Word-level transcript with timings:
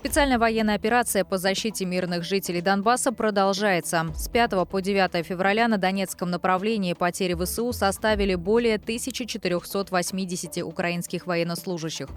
Специальная 0.00 0.38
военная 0.38 0.76
операция 0.76 1.26
по 1.26 1.36
защите 1.36 1.84
мирных 1.84 2.24
жителей 2.24 2.62
Донбасса 2.62 3.12
продолжается. 3.12 4.06
С 4.16 4.30
5 4.30 4.66
по 4.66 4.80
9 4.80 5.26
февраля 5.26 5.68
на 5.68 5.76
Донецком 5.76 6.30
направлении 6.30 6.94
потери 6.94 7.34
ВСУ 7.34 7.74
составили 7.74 8.34
более 8.34 8.76
1480 8.76 10.62
украинских 10.62 11.26
военнослужащих. 11.26 12.08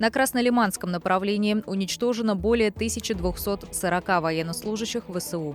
На 0.00 0.10
Краснолиманском 0.10 0.90
направлении 0.90 1.62
уничтожено 1.66 2.34
более 2.34 2.70
1240 2.70 4.08
военнослужащих 4.20 5.04
ВСУ. 5.08 5.54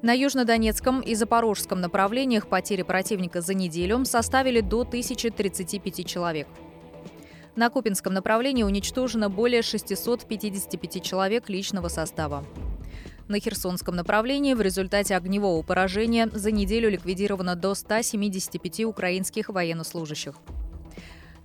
На 0.00 0.14
Южнодонецком 0.14 1.02
и 1.02 1.14
Запорожском 1.14 1.82
направлениях 1.82 2.48
потери 2.48 2.84
противника 2.84 3.42
за 3.42 3.52
неделю 3.52 4.02
составили 4.06 4.62
до 4.62 4.80
1035 4.80 6.06
человек. 6.06 6.48
На 7.58 7.70
Купинском 7.70 8.14
направлении 8.14 8.62
уничтожено 8.62 9.28
более 9.28 9.62
655 9.62 11.02
человек 11.02 11.48
личного 11.48 11.88
состава. 11.88 12.44
На 13.26 13.40
Херсонском 13.40 13.96
направлении 13.96 14.54
в 14.54 14.60
результате 14.60 15.16
огневого 15.16 15.64
поражения 15.64 16.28
за 16.32 16.52
неделю 16.52 16.88
ликвидировано 16.88 17.56
до 17.56 17.74
175 17.74 18.84
украинских 18.84 19.48
военнослужащих. 19.48 20.36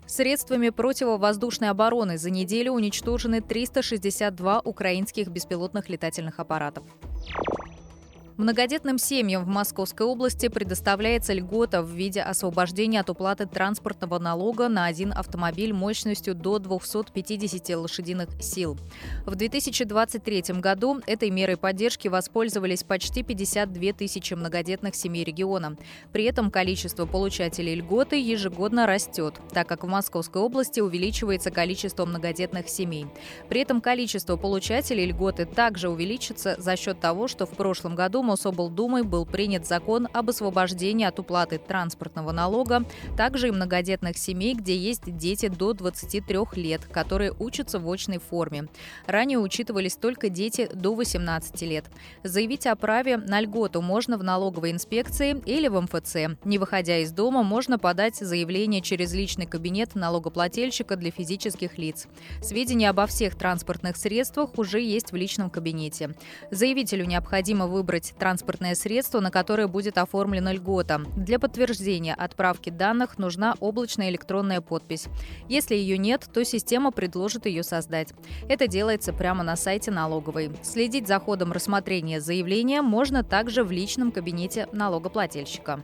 Средствами 0.05 0.69
противовоздушной 0.69 1.71
обороны 1.71 2.19
за 2.19 2.29
неделю 2.29 2.73
уничтожены 2.73 3.41
362 3.41 4.59
украинских 4.59 5.29
беспилотных 5.29 5.89
летательных 5.89 6.39
аппаратов. 6.39 6.83
Многодетным 8.35 8.97
семьям 8.97 9.45
в 9.45 9.47
Московской 9.47 10.07
области 10.07 10.47
предоставляется 10.47 11.33
льгота 11.33 11.83
в 11.83 11.91
виде 11.91 12.19
освобождения 12.19 12.99
от 13.01 13.11
уплаты 13.11 13.45
транспортного 13.45 14.17
налога 14.17 14.69
на 14.69 14.85
один 14.85 15.13
автомобиль 15.13 15.71
мощностью 15.71 16.33
до 16.33 16.57
250 16.57 17.77
лошадиных 17.77 18.29
сил. 18.41 18.75
В 19.27 19.35
2023 19.35 20.59
году 20.59 20.99
этой 21.05 21.29
мерой 21.29 21.57
поддержки 21.57 22.07
воспользовались 22.07 22.83
почти 22.83 23.21
52 23.21 23.93
тысячи 23.93 24.33
многодетных 24.33 24.95
семей 24.95 25.23
региона. 25.23 25.77
При 26.11 26.23
этом 26.23 26.49
количество 26.49 27.05
получателей 27.05 27.75
льготы 27.75 28.19
ежегодно 28.19 28.87
растет, 28.87 29.35
так 29.51 29.67
как 29.67 29.83
в 29.83 29.87
Московской 29.87 30.41
области 30.41 30.79
увеличивается 30.79 31.51
количество 31.51 32.03
многодетных 32.07 32.67
семей. 32.67 33.05
При 33.47 33.61
этом 33.61 33.79
количество 33.79 34.37
получателей 34.37 35.05
льготы 35.05 35.45
также 35.45 35.87
увеличится 35.87 36.55
за 36.57 36.75
счет 36.75 36.99
того, 36.99 37.27
что 37.27 37.45
в 37.45 37.51
прошлом 37.51 37.93
году 37.93 38.22
Мособлдумой 38.23 39.03
был 39.03 39.25
принят 39.25 39.67
закон 39.67 40.07
об 40.13 40.29
освобождении 40.29 41.05
от 41.05 41.19
уплаты 41.19 41.59
транспортного 41.59 42.31
налога, 42.31 42.85
также 43.15 43.49
и 43.49 43.51
многодетных 43.51 44.17
семей, 44.17 44.55
где 44.55 44.75
есть 44.75 45.15
дети 45.17 45.47
до 45.47 45.73
23 45.73 46.37
лет, 46.55 46.85
которые 46.85 47.33
учатся 47.37 47.79
в 47.79 47.91
очной 47.91 48.19
форме. 48.19 48.67
Ранее 49.05 49.39
учитывались 49.39 49.95
только 49.95 50.29
дети 50.29 50.69
до 50.73 50.95
18 50.95 51.61
лет. 51.63 51.85
Заявить 52.23 52.65
о 52.65 52.75
праве 52.75 53.17
на 53.17 53.41
льготу 53.41 53.81
можно 53.81 54.17
в 54.17 54.23
налоговой 54.23 54.71
инспекции 54.71 55.41
или 55.45 55.67
в 55.67 55.79
МФЦ. 55.79 56.15
Не 56.45 56.57
выходя 56.57 56.99
из 56.99 57.11
дома, 57.11 57.43
можно 57.43 57.77
подать 57.77 58.15
заявление 58.15 58.81
через 58.81 59.13
личный 59.13 59.45
кабинет 59.45 59.95
налогоплательщика 59.95 60.95
для 60.95 61.11
физических 61.11 61.77
лиц. 61.77 62.07
Сведения 62.41 62.89
обо 62.89 63.05
всех 63.05 63.35
транспортных 63.35 63.97
средствах 63.97 64.57
уже 64.57 64.81
есть 64.81 65.11
в 65.11 65.15
личном 65.15 65.49
кабинете. 65.49 66.15
Заявителю 66.51 67.05
необходимо 67.05 67.67
выбрать 67.67 68.12
транспортное 68.17 68.75
средство, 68.75 69.19
на 69.19 69.31
которое 69.31 69.67
будет 69.67 69.97
оформлена 69.97 70.53
льгота. 70.53 71.01
Для 71.15 71.39
подтверждения 71.39 72.13
отправки 72.13 72.69
данных 72.69 73.17
нужна 73.17 73.55
облачная 73.59 74.09
электронная 74.09 74.61
подпись. 74.61 75.07
Если 75.49 75.75
ее 75.75 75.97
нет, 75.97 76.27
то 76.33 76.43
система 76.43 76.91
предложит 76.91 77.45
ее 77.45 77.63
создать. 77.63 78.13
Это 78.49 78.67
делается 78.67 79.13
прямо 79.13 79.43
на 79.43 79.55
сайте 79.55 79.91
налоговой. 79.91 80.51
Следить 80.61 81.07
за 81.07 81.19
ходом 81.19 81.51
рассмотрения 81.51 82.21
заявления 82.21 82.81
можно 82.81 83.23
также 83.23 83.63
в 83.63 83.71
личном 83.71 84.11
кабинете 84.11 84.67
налогоплательщика. 84.71 85.83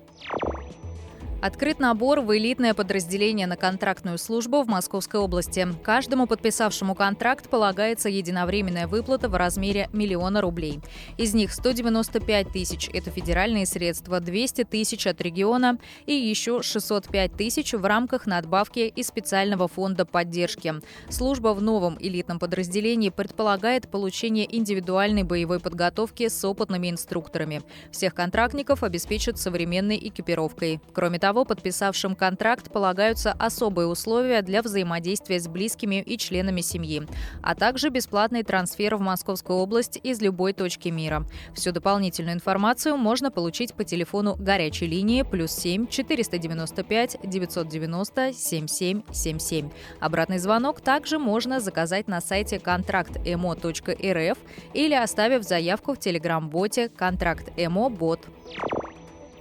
Открыт 1.41 1.79
набор 1.79 2.19
в 2.19 2.35
элитное 2.37 2.73
подразделение 2.73 3.47
на 3.47 3.55
контрактную 3.55 4.17
службу 4.17 4.61
в 4.61 4.67
Московской 4.67 5.21
области. 5.21 5.65
Каждому 5.83 6.27
подписавшему 6.27 6.95
контракт 6.95 7.49
полагается 7.49 8.09
единовременная 8.09 8.87
выплата 8.87 9.29
в 9.29 9.35
размере 9.35 9.89
миллиона 9.93 10.41
рублей. 10.41 10.81
Из 11.17 11.33
них 11.33 11.53
195 11.53 12.51
тысяч– 12.51 12.89
это 12.93 13.09
федеральные 13.09 13.65
средства, 13.65 14.19
200 14.19 14.65
тысяч 14.65 15.07
от 15.07 15.21
региона 15.21 15.77
и 16.05 16.13
еще 16.13 16.61
605 16.61 17.31
тысяч 17.37 17.71
в 17.73 17.85
рамках 17.85 18.25
надбавки 18.25 18.91
из 18.93 19.07
специального 19.07 19.69
фонда 19.69 20.05
поддержки. 20.05 20.73
Служба 21.07 21.53
в 21.53 21.61
новом 21.61 21.95
элитном 22.01 22.39
подразделении 22.39 23.09
предполагает 23.09 23.89
получение 23.89 24.45
индивидуальной 24.57 25.23
боевой 25.23 25.61
подготовки 25.61 26.27
с 26.27 26.43
опытными 26.43 26.89
инструкторами. 26.89 27.61
Всех 27.91 28.13
контрактников 28.13 28.83
обеспечат 28.83 29.39
современной 29.39 29.97
экипировкой. 29.97 30.81
Кроме 30.91 31.17
того, 31.17 31.28
того, 31.29 31.45
подписавшим 31.45 32.15
контракт 32.15 32.71
полагаются 32.71 33.33
особые 33.33 33.85
условия 33.85 34.41
для 34.41 34.63
взаимодействия 34.63 35.39
с 35.39 35.47
близкими 35.47 36.01
и 36.01 36.17
членами 36.17 36.61
семьи, 36.61 37.03
а 37.43 37.53
также 37.53 37.89
бесплатный 37.89 38.41
трансфер 38.41 38.95
в 38.95 38.99
Московскую 38.99 39.59
область 39.59 39.99
из 40.01 40.21
любой 40.21 40.53
точки 40.53 40.89
мира. 40.89 41.23
Всю 41.53 41.71
дополнительную 41.71 42.33
информацию 42.33 42.97
можно 42.97 43.29
получить 43.29 43.75
по 43.75 43.83
телефону 43.83 44.37
горячей 44.39 44.87
линии 44.87 45.21
плюс 45.21 45.51
7 45.51 45.85
495 45.85 47.17
990 47.23 48.33
7777. 48.33 49.69
Обратный 49.99 50.39
звонок 50.39 50.81
также 50.81 51.19
можно 51.19 51.59
заказать 51.59 52.07
на 52.07 52.21
сайте 52.21 52.57
контракт.эмо.рф 52.57 54.37
или 54.73 54.95
оставив 54.95 55.43
заявку 55.43 55.93
в 55.93 55.99
телеграм-боте 55.99 56.89
«Контракт 56.89 57.51
Эмо 57.55 57.89
Бот». 57.89 58.25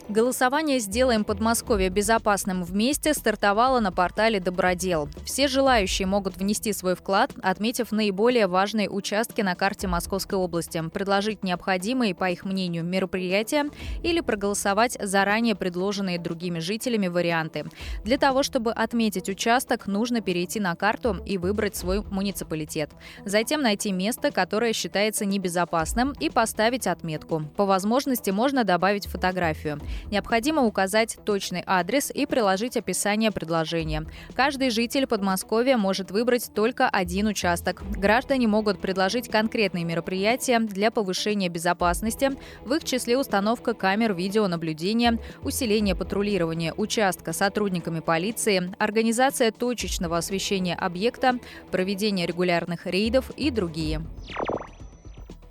Голосование 0.09 0.79
«Сделаем 0.79 1.23
Подмосковье 1.23 1.91
безопасным 1.91 2.65
вместе» 2.65 3.13
стартовало 3.13 3.79
на 3.81 3.93
портале 3.93 4.41
«Добродел». 4.41 5.11
Все 5.27 5.49
желающие 5.49 6.09
могут 6.09 6.39
внести 6.39 6.73
свой 6.73 6.97
вклад, 6.97 7.31
отметив 7.43 7.93
наиболее 7.93 8.47
важные 8.47 8.89
участки 8.89 9.43
на 9.43 9.55
карте 9.55 9.87
Московской 9.87 10.39
области, 10.39 10.83
предложить 10.89 11.43
необходимые, 11.45 12.15
по 12.15 12.31
их 12.31 12.47
мнению, 12.47 12.85
мероприятия 12.85 13.67
или 14.03 14.21
проголосовать 14.21 14.97
заранее 14.99 15.55
предложенные 15.55 16.19
другими 16.19 16.59
жителями 16.59 17.09
варианты. 17.09 17.67
Для 18.03 18.17
того, 18.17 18.43
чтобы 18.43 18.73
отметить 18.73 19.29
участок, 19.29 19.87
нужно 19.87 20.23
перейти 20.23 20.59
на 20.59 20.75
карту 20.75 21.19
и 21.27 21.37
выбрать 21.37 21.77
свой 21.77 22.03
муниципалитет. 22.03 22.93
Затем 23.27 23.61
найти 23.61 23.93
место, 23.93 24.31
которое 24.31 24.73
считается 24.73 25.27
небезопасным, 25.27 26.15
и 26.19 26.31
поставить 26.31 26.87
отметку. 26.87 27.43
По 27.59 27.67
возможности 27.67 28.31
можно 28.31 28.65
добавить 28.65 29.07
фотографию. 29.07 29.79
Необходимо 30.11 30.65
указать 30.65 31.19
точный 31.25 31.63
адрес 31.67 32.11
и 32.11 32.27
приложить 32.27 32.77
описание 32.77 33.31
предложения. 33.31 34.07
Каждый 34.35 34.71
житель 34.71 35.07
Подмосковья 35.07 35.77
может 35.77 36.11
выбрать 36.11 36.51
только 36.55 36.89
один 36.89 37.27
участок. 37.27 37.83
Граждане 37.91 38.49
могут 38.49 38.81
предложить 38.81 39.29
конкретные 39.29 39.85
мероприятия 39.85 40.59
для 40.61 40.91
повышения 40.91 41.49
безопасности, 41.49 42.31
в 42.65 42.73
их 42.75 42.85
числе 42.85 43.19
установка 43.19 43.75
камер 43.75 44.15
видеонаблюдения, 44.15 45.19
усиление 45.43 45.95
патрулирования 45.95 46.73
участка 46.75 47.33
сотрудниками 47.33 48.01
полиции, 48.01 48.75
организация 48.79 49.51
точечного 49.51 50.17
освещения 50.17 50.75
объекта, 50.75 51.39
проведение 51.71 52.27
регулярных 52.27 52.87
рейдов 52.87 53.31
и 53.37 53.51
другие. 53.51 54.03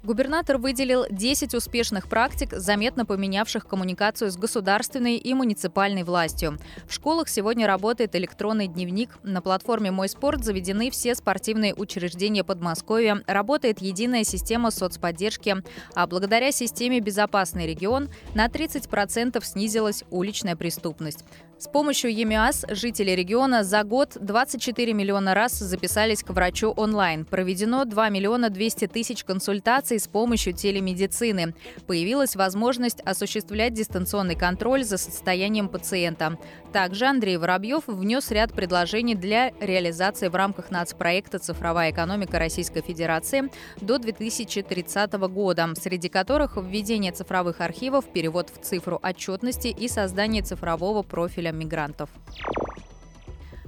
Губернатор 0.07 0.57
выделил 0.57 1.06
10 1.09 1.54
успешных 1.54 2.07
практик, 2.07 2.54
заметно 2.54 3.06
поменявших 3.06 3.68
коммуникацию 3.68 4.31
с 4.31 4.38
государственной 4.38 5.18
и 5.18 5.33
муниципальной 5.33 6.04
властью. 6.04 6.59
В 6.88 6.94
школах 6.94 7.27
сегодня 7.27 7.68
работает 7.68 8.15
электронный 8.15 8.68
дневник. 8.68 9.18
На 9.24 9.42
платформе 9.42 9.92
«Мой 9.92 10.07
спорт» 10.07 10.45
заведены 10.45 10.92
все 10.92 11.13
спортивные 11.13 11.74
учреждения 11.75 12.45
Подмосковья. 12.45 13.21
Работает 13.27 13.81
единая 13.81 14.24
система 14.24 14.71
соцподдержки. 14.71 15.57
А 15.94 16.07
благодаря 16.07 16.53
системе 16.53 17.01
«Безопасный 17.01 17.68
регион» 17.68 18.07
на 18.33 18.48
30% 18.48 19.44
снизилась 19.44 20.06
уличная 20.10 20.56
преступность. 20.56 21.25
С 21.59 21.68
помощью 21.68 22.13
ЕМИАС 22.13 22.65
жители 22.69 23.09
региона 23.12 23.63
за 23.63 23.83
год 23.83 24.15
24 24.19 24.94
миллиона 24.94 25.33
раз 25.33 25.54
записались 25.54 26.21
к 26.21 26.30
врачу 26.30 26.71
онлайн. 26.77 27.25
Проведено 27.25 27.83
2 27.83 28.09
миллиона 28.09 28.51
200 28.51 28.86
тысяч 28.86 29.24
консультаций 29.24 30.00
с 30.00 30.07
помощью 30.07 30.54
телемедицины. 30.54 31.56
Появилась 31.88 32.36
возможность 32.36 33.01
осуществлять 33.01 33.74
дистанционный 33.74 34.36
контроль 34.36 34.83
за 34.83 35.00
состоянием 35.00 35.68
пациента. 35.68 36.38
Также 36.77 37.07
Андрей 37.07 37.38
Воробьев 37.38 37.88
внес 37.88 38.29
ряд 38.29 38.53
предложений 38.53 39.15
для 39.15 39.50
реализации 39.59 40.27
в 40.27 40.35
рамках 40.35 40.69
нацпроекта 40.69 41.39
«Цифровая 41.39 41.89
экономика 41.89 42.38
Российской 42.38 42.81
Федерации» 42.81 43.50
до 43.81 43.97
2030 43.97 45.13
года, 45.13 45.74
среди 45.75 46.07
которых 46.07 46.56
введение 46.56 47.12
цифровых 47.12 47.62
архивов, 47.62 48.06
перевод 48.06 48.51
в 48.51 48.63
цифру 48.63 49.00
отчетности 49.01 49.69
и 49.69 49.88
создание 49.88 50.44
цифрового 50.44 51.01
профиля 51.01 51.51
мигрантов. 51.51 52.12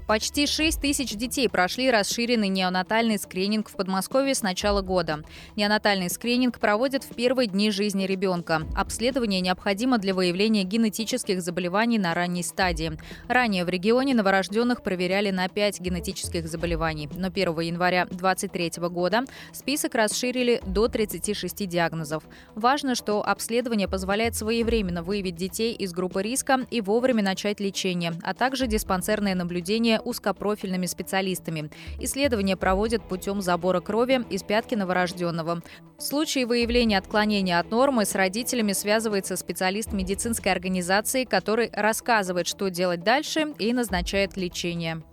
Почти 0.09 0.47
6 0.47 0.81
тысяч 0.81 1.11
детей 1.11 1.47
прошли 1.47 1.91
расширенный 1.91 2.47
неонатальный 2.47 3.19
скрининг 3.19 3.69
в 3.69 3.75
Подмосковье 3.75 4.33
с 4.33 4.41
начала 4.41 4.81
года. 4.81 5.23
Неонатальный 5.55 6.09
скрининг 6.09 6.57
проводят 6.57 7.03
в 7.03 7.13
первые 7.13 7.45
дни 7.45 7.69
жизни 7.69 8.07
ребенка. 8.07 8.63
Обследование 8.75 9.39
необходимо 9.39 9.99
для 9.99 10.15
выявления 10.15 10.63
генетических 10.63 11.43
заболеваний 11.43 11.99
на 11.99 12.15
ранней 12.15 12.41
стадии. 12.41 12.97
Ранее 13.27 13.65
в 13.65 13.69
регионе 13.69 14.15
новорожденных 14.15 14.81
проверяли 14.81 15.29
на 15.29 15.47
5 15.47 15.79
генетических 15.79 16.47
заболеваний. 16.47 17.07
Но 17.15 17.27
1 17.27 17.59
января 17.59 18.05
2023 18.05 18.89
года 18.89 19.25
список 19.53 19.93
расширили 19.93 20.59
до 20.65 20.87
36 20.87 21.67
диагнозов. 21.67 22.23
Важно, 22.55 22.95
что 22.95 23.23
обследование 23.23 23.87
позволяет 23.87 24.33
своевременно 24.33 25.03
выявить 25.03 25.35
детей 25.35 25.75
из 25.75 25.93
группы 25.93 26.23
риска 26.23 26.65
и 26.71 26.81
вовремя 26.81 27.21
начать 27.21 27.59
лечение, 27.59 28.13
а 28.23 28.33
также 28.33 28.65
диспансерное 28.65 29.35
наблюдение 29.35 29.98
узкопрофильными 30.03 30.85
специалистами. 30.85 31.69
Исследование 31.99 32.55
проводят 32.55 33.07
путем 33.07 33.41
забора 33.41 33.81
крови 33.81 34.25
из 34.29 34.43
пятки 34.43 34.75
новорожденного. 34.75 35.61
В 35.97 36.01
случае 36.01 36.45
выявления 36.45 36.97
отклонения 36.97 37.59
от 37.59 37.71
нормы 37.71 38.05
с 38.05 38.15
родителями 38.15 38.73
связывается 38.73 39.35
специалист 39.35 39.91
медицинской 39.93 40.51
организации, 40.51 41.25
который 41.25 41.69
рассказывает, 41.73 42.47
что 42.47 42.69
делать 42.69 43.03
дальше 43.03 43.53
и 43.59 43.73
назначает 43.73 44.37
лечение. 44.37 45.03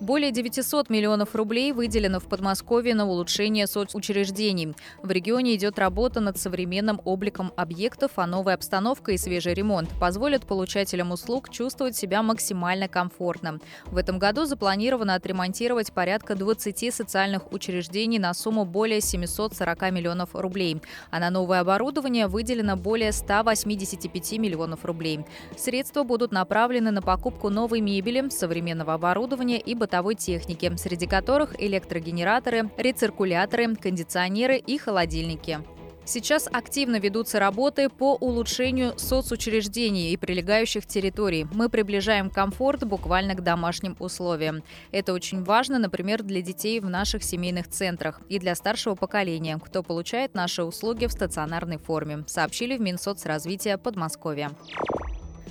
Более 0.00 0.30
900 0.30 0.90
миллионов 0.90 1.34
рублей 1.34 1.72
выделено 1.72 2.20
в 2.20 2.24
Подмосковье 2.24 2.94
на 2.94 3.08
улучшение 3.08 3.66
соцучреждений. 3.66 4.74
В 5.02 5.10
регионе 5.10 5.54
идет 5.54 5.78
работа 5.78 6.20
над 6.20 6.36
современным 6.36 7.00
обликом 7.06 7.50
объектов, 7.56 8.12
а 8.16 8.26
новая 8.26 8.56
обстановка 8.56 9.12
и 9.12 9.16
свежий 9.16 9.54
ремонт 9.54 9.88
позволят 9.98 10.44
получателям 10.44 11.12
услуг 11.12 11.48
чувствовать 11.48 11.96
себя 11.96 12.22
максимально 12.22 12.88
комфортно. 12.88 13.58
В 13.86 13.96
этом 13.96 14.18
году 14.18 14.44
запланировано 14.44 15.14
отремонтировать 15.14 15.90
порядка 15.92 16.34
20 16.34 16.92
социальных 16.92 17.50
учреждений 17.50 18.18
на 18.18 18.34
сумму 18.34 18.66
более 18.66 19.00
740 19.00 19.92
миллионов 19.92 20.34
рублей, 20.34 20.82
а 21.10 21.20
на 21.20 21.30
новое 21.30 21.60
оборудование 21.60 22.26
выделено 22.26 22.76
более 22.76 23.12
185 23.12 24.32
миллионов 24.32 24.84
рублей. 24.84 25.20
Средства 25.56 26.02
будут 26.02 26.32
направлены 26.32 26.90
на 26.90 27.00
покупку 27.00 27.48
новой 27.48 27.80
мебели, 27.80 28.28
современного 28.28 28.92
оборудования 28.92 29.58
и 29.58 29.74
бытовой 29.86 30.16
техники, 30.16 30.72
среди 30.76 31.06
которых 31.06 31.54
электрогенераторы, 31.62 32.70
рециркуляторы, 32.76 33.76
кондиционеры 33.76 34.56
и 34.58 34.78
холодильники. 34.78 35.60
Сейчас 36.04 36.48
активно 36.52 37.00
ведутся 37.00 37.40
работы 37.40 37.88
по 37.88 38.14
улучшению 38.14 38.96
соцучреждений 38.96 40.12
и 40.12 40.16
прилегающих 40.16 40.86
территорий. 40.86 41.46
Мы 41.52 41.68
приближаем 41.68 42.30
комфорт 42.30 42.84
буквально 42.84 43.34
к 43.34 43.42
домашним 43.42 43.96
условиям. 43.98 44.62
Это 44.92 45.12
очень 45.12 45.42
важно, 45.42 45.78
например, 45.78 46.22
для 46.22 46.42
детей 46.42 46.78
в 46.80 46.88
наших 46.88 47.24
семейных 47.24 47.68
центрах 47.68 48.20
и 48.28 48.38
для 48.38 48.54
старшего 48.54 48.94
поколения, 48.94 49.58
кто 49.64 49.82
получает 49.82 50.34
наши 50.34 50.62
услуги 50.62 51.06
в 51.06 51.12
стационарной 51.12 51.78
форме, 51.78 52.24
сообщили 52.26 52.76
в 52.76 52.80
Минсоцразвития 52.80 53.76
Подмосковья. 53.76 54.50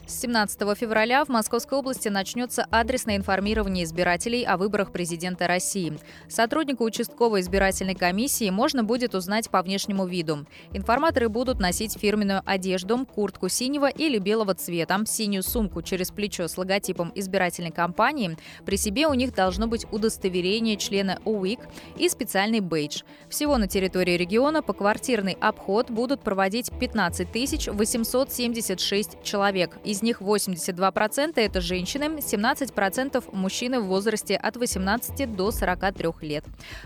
С 0.07 0.19
17 0.21 0.77
февраля 0.77 1.25
в 1.25 1.29
Московской 1.29 1.79
области 1.79 2.09
начнется 2.09 2.67
адресное 2.69 3.15
информирование 3.15 3.85
избирателей 3.85 4.43
о 4.43 4.55
выборах 4.57 4.91
президента 4.91 5.47
России. 5.47 5.97
Сотруднику 6.27 6.83
участковой 6.83 7.41
избирательной 7.41 7.95
комиссии 7.95 8.51
можно 8.51 8.83
будет 8.83 9.15
узнать 9.15 9.49
по 9.49 9.63
внешнему 9.63 10.05
виду. 10.05 10.45
Информаторы 10.73 11.27
будут 11.27 11.59
носить 11.59 11.97
фирменную 11.97 12.43
одежду, 12.45 13.03
куртку 13.05 13.49
синего 13.49 13.89
или 13.89 14.19
белого 14.19 14.53
цвета, 14.53 14.99
синюю 15.07 15.41
сумку 15.41 15.81
через 15.81 16.11
плечо 16.11 16.47
с 16.47 16.55
логотипом 16.55 17.11
избирательной 17.15 17.71
кампании. 17.71 18.37
При 18.63 18.77
себе 18.77 19.07
у 19.07 19.13
них 19.15 19.33
должно 19.33 19.65
быть 19.65 19.87
удостоверение 19.91 20.77
члена 20.77 21.19
УИК 21.25 21.61
и 21.97 22.09
специальный 22.09 22.59
бейдж. 22.59 23.01
Всего 23.27 23.57
на 23.57 23.67
территории 23.67 24.17
региона 24.17 24.61
по 24.61 24.73
квартирный 24.73 25.37
обход 25.41 25.89
будут 25.89 26.21
проводить 26.21 26.69
15 26.79 27.27
876 27.73 29.23
человек. 29.23 29.77
Из 29.85 30.01
них 30.01 30.19
82% 30.19 31.33
это 31.35 31.61
женщины, 31.61 32.05
17% 32.05 33.23
мужчины 33.31 33.79
в 33.79 33.85
возрасте 33.85 34.35
от 34.35 34.57
18 34.57 35.35
до 35.35 35.51
43 35.51 36.09
лет. 36.21 36.43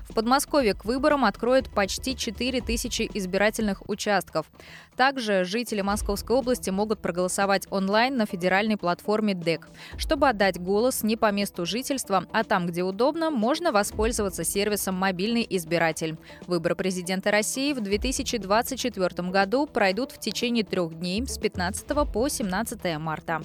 В 0.10 0.14
Подмосковье 0.14 0.74
к 0.74 0.84
выборам 0.84 1.24
откроют 1.24 1.74
почти 1.74 2.18
4 2.18 2.60
тысячи 2.60 3.10
избирательных 3.14 3.88
участков. 3.90 4.48
Также 4.98 5.46
жители 5.46 5.80
Московской 5.80 6.36
области 6.36 6.72
могут 6.72 7.02
проголосовать 7.02 7.68
онлайн 7.70 8.18
на 8.18 8.26
федеральной 8.26 8.76
платформе 8.76 9.34
ДЭК. 9.34 9.70
Чтобы 9.98 10.28
отдать 10.28 10.60
голос 10.60 11.02
не 11.02 11.16
по 11.16 11.32
месту 11.32 11.66
жительства, 11.66 12.26
а 12.34 12.44
там, 12.44 12.68
где 12.68 12.84
удобно, 12.84 13.30
можно 13.32 13.72
воспользоваться 13.72 14.44
сервисом 14.44 14.96
«Мобильный 14.96 15.48
избиратель». 15.50 16.18
Выборы 16.48 16.76
президента 16.76 17.32
России 17.32 17.72
в 17.72 17.80
2024 17.80 19.30
году 19.30 19.68
пройдут 19.68 20.12
в 20.12 20.20
течение 20.20 20.66
трех 20.66 21.00
дней 21.00 21.26
с 21.26 21.38
15 21.38 21.88
по 22.12 22.28
17 22.28 22.89
марта. 22.98 23.42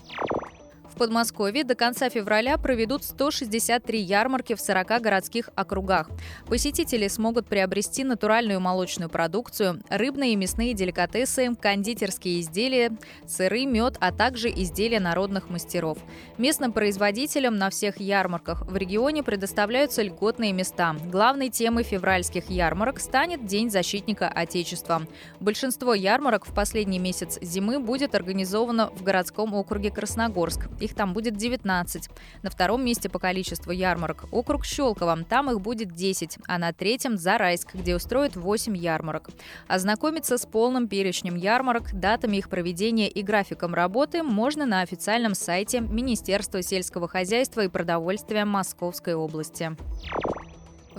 В 0.91 0.97
Подмосковье 0.97 1.65
до 1.65 1.75
конца 1.75 2.09
февраля 2.09 2.57
проведут 2.57 3.03
163 3.03 4.01
ярмарки 4.01 4.55
в 4.55 4.61
40 4.61 5.03
городских 5.03 5.51
округах. 5.57 6.09
Посетители 6.47 7.09
смогут 7.09 7.49
приобрести 7.49 8.05
натуральную 8.05 8.61
молочную 8.61 9.11
продукцию, 9.11 9.83
рыбные 9.89 10.35
и 10.35 10.37
мясные 10.37 10.73
деликатесы, 10.73 11.53
кондитерские 11.61 12.41
изделия, 12.41 12.97
сыры, 13.27 13.67
мед, 13.67 13.97
а 14.01 14.13
также 14.13 14.49
изделия 14.51 15.01
народных 15.01 15.51
мастеров. 15.51 15.99
Местным 16.39 16.73
производителям 16.73 17.57
на 17.57 17.71
всех 17.71 17.99
ярмарках 17.99 18.63
в 18.67 18.77
регионе 18.77 19.25
предоставляются 19.25 20.03
льготные 20.03 20.53
места. 20.53 20.95
Главной 21.11 21.49
темой 21.49 21.83
февральских 21.83 22.51
ярмарок 22.51 23.01
станет 23.01 23.47
День 23.47 23.69
защитника 23.71 24.29
Отечества. 24.29 25.03
Большинство 25.41 25.93
ярмарок 25.93 26.47
в 26.47 26.55
последний 26.55 27.01
месяц 27.01 27.39
зимы 27.43 27.81
будет 27.81 28.15
организовано 28.15 28.91
в 28.91 29.03
городском 29.03 29.55
округе 29.55 29.91
Красногорск. 29.91 30.69
Их 30.81 30.94
там 30.94 31.12
будет 31.12 31.37
19. 31.37 32.09
На 32.43 32.50
втором 32.50 32.85
месте 32.85 33.09
по 33.09 33.19
количеству 33.19 33.73
ярмарок 33.73 34.25
округ 34.31 34.64
Щелково. 34.64 35.25
Там 35.28 35.50
их 35.50 35.61
будет 35.61 35.93
10. 35.93 36.38
А 36.47 36.59
на 36.59 36.73
третьем 36.73 37.16
Зарайск, 37.16 37.75
где 37.75 37.95
устроят 37.95 38.37
8 38.37 38.76
ярмарок. 38.76 39.31
Ознакомиться 39.69 40.38
с 40.38 40.47
полным 40.47 40.88
перечнем 40.88 41.37
ярмарок, 41.37 41.93
датами 41.93 42.38
их 42.38 42.49
проведения 42.49 43.09
и 43.09 43.23
графиком 43.23 43.75
работы 43.75 44.23
можно 44.23 44.66
на 44.66 44.81
официальном 44.81 45.35
сайте 45.35 45.81
Министерства 45.81 46.62
сельского 46.62 47.09
хозяйства 47.09 47.62
и 47.62 47.69
продовольствия 47.69 48.45
Московской 48.45 49.14
области. 49.14 49.76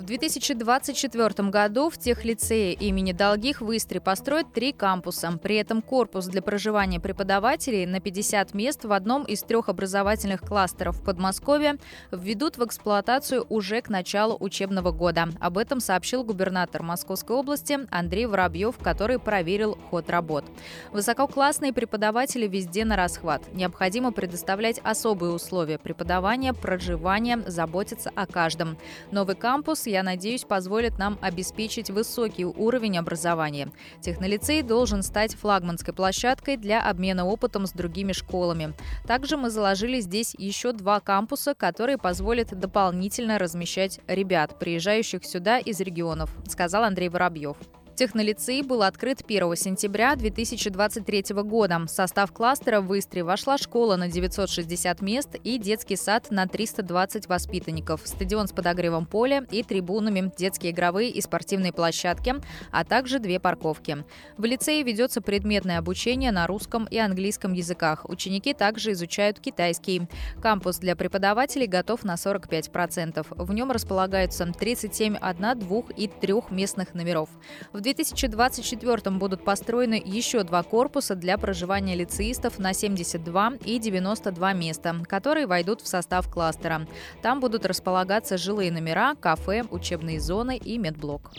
В 0.06 0.08
2024 0.08 1.50
году 1.50 1.90
в 1.90 1.98
техлицее 1.98 2.74
имени 2.74 3.12
Долгих 3.12 3.60
в 3.62 3.76
Истре 3.76 4.00
построят 4.00 4.54
три 4.54 4.72
кампуса. 4.72 5.40
При 5.42 5.56
этом 5.56 5.82
корпус 5.82 6.28
для 6.28 6.44
проживания 6.44 7.00
преподавателей 7.00 7.88
на 7.88 8.00
50 8.00 8.54
мест 8.54 8.86
в 8.86 8.94
одном 8.94 9.24
из 9.24 9.42
трех 9.42 9.68
образовательных 9.68 10.42
кластеров 10.42 10.98
в 10.98 11.04
Подмосковье 11.04 11.78
введут 12.12 12.60
в 12.60 12.64
эксплуатацию 12.64 13.48
уже 13.50 13.82
к 13.82 13.90
началу 13.90 14.38
учебного 14.40 14.92
года. 14.92 15.30
Об 15.40 15.58
этом 15.58 15.80
сообщил 15.80 16.24
губернатор 16.24 16.84
Московской 16.84 17.36
области 17.36 17.80
Андрей 17.90 18.28
Воробьев, 18.28 18.78
который 18.78 19.18
проверил 19.18 19.76
ход 19.90 20.12
работ. 20.12 20.46
Высококлассные 20.92 21.74
преподаватели 21.74 22.48
везде 22.48 22.86
на 22.86 22.96
расхват. 22.96 23.42
Необходимо 23.54 24.12
предоставлять 24.12 24.80
особые 24.84 25.32
условия 25.32 25.80
преподавания, 25.80 26.54
проживания, 26.54 27.42
заботиться 27.48 28.12
о 28.14 28.28
каждом. 28.28 28.78
Новый 29.10 29.36
кампус 29.36 29.88
я 29.96 30.04
надеюсь, 30.04 30.44
позволит 30.44 30.98
нам 30.98 31.18
обеспечить 31.22 31.90
высокий 31.90 32.44
уровень 32.44 32.98
образования. 32.98 33.72
Технолицей 34.02 34.62
должен 34.62 35.04
стать 35.04 35.36
флагманской 35.36 35.94
площадкой 35.94 36.58
для 36.58 36.82
обмена 36.86 37.26
опытом 37.26 37.66
с 37.66 37.72
другими 37.72 38.12
школами. 38.12 38.74
Также 39.08 39.38
мы 39.38 39.50
заложили 39.50 40.02
здесь 40.02 40.36
еще 40.38 40.74
два 40.74 41.00
кампуса, 41.00 41.56
которые 41.56 41.98
позволят 41.98 42.50
дополнительно 42.60 43.40
размещать 43.40 44.02
ребят, 44.08 44.60
приезжающих 44.60 45.24
сюда 45.24 45.60
из 45.60 45.80
регионов, 45.80 46.30
сказал 46.46 46.84
Андрей 46.84 47.08
Воробьев. 47.08 47.56
Технолицей 47.96 48.62
был 48.62 48.84
открыт 48.84 49.22
1 49.26 49.56
сентября 49.56 50.18
2023 50.18 51.24
года. 51.44 51.80
В 51.80 51.88
состав 51.88 52.34
кластера 52.34 52.82
в 52.82 53.00
Истре 53.00 53.24
вошла 53.24 53.58
школа 53.58 53.96
на 53.96 54.10
960 54.10 55.02
мест 55.02 55.30
и 55.46 55.58
детский 55.58 55.96
сад 55.96 56.30
на 56.30 56.46
320 56.46 57.30
воспитанников, 57.30 58.02
стадион 58.04 58.50
с 58.50 58.52
подогревом 58.52 59.06
поля 59.06 59.46
и 59.50 59.64
трибунами, 59.64 60.30
детские 60.38 60.74
игровые 60.74 61.10
и 61.10 61.22
спортивные 61.22 61.72
площадки, 61.72 62.36
а 62.70 62.84
также 62.84 63.20
две 63.20 63.40
парковки. 63.40 64.04
В 64.38 64.44
лицее 64.44 64.84
ведется 64.84 65.22
предметное 65.22 65.78
обучение 65.78 66.34
на 66.34 66.48
русском 66.48 66.88
и 66.92 66.98
английском 66.98 67.54
языках. 67.54 68.04
Ученики 68.10 68.54
также 68.54 68.92
изучают 68.92 69.40
китайский. 69.40 70.10
Кампус 70.42 70.80
для 70.80 70.98
преподавателей 70.98 71.68
готов 71.68 72.04
на 72.04 72.16
45%. 72.16 73.26
В 73.30 73.54
нем 73.54 73.72
располагаются 73.72 74.46
37 74.46 75.16
одна, 75.16 75.56
двух 75.56 75.92
и 75.96 76.10
трех 76.10 76.52
местных 76.52 76.94
номеров. 76.94 77.30
В 77.72 77.85
2024 77.86 79.16
будут 79.16 79.44
построены 79.44 80.02
еще 80.04 80.44
два 80.44 80.64
корпуса 80.64 81.14
для 81.14 81.38
проживания 81.38 81.96
лицеистов 81.96 82.58
на 82.58 82.74
72 82.74 83.54
и 83.64 83.78
92 83.78 84.54
места, 84.54 84.96
которые 85.08 85.46
войдут 85.46 85.82
в 85.82 85.88
состав 85.88 86.28
кластера. 86.28 86.88
Там 87.22 87.40
будут 87.40 87.64
располагаться 87.64 88.40
жилые 88.40 88.72
номера, 88.72 89.14
кафе, 89.14 89.66
учебные 89.70 90.20
зоны 90.20 90.58
и 90.58 90.80
медблок. 90.80 91.30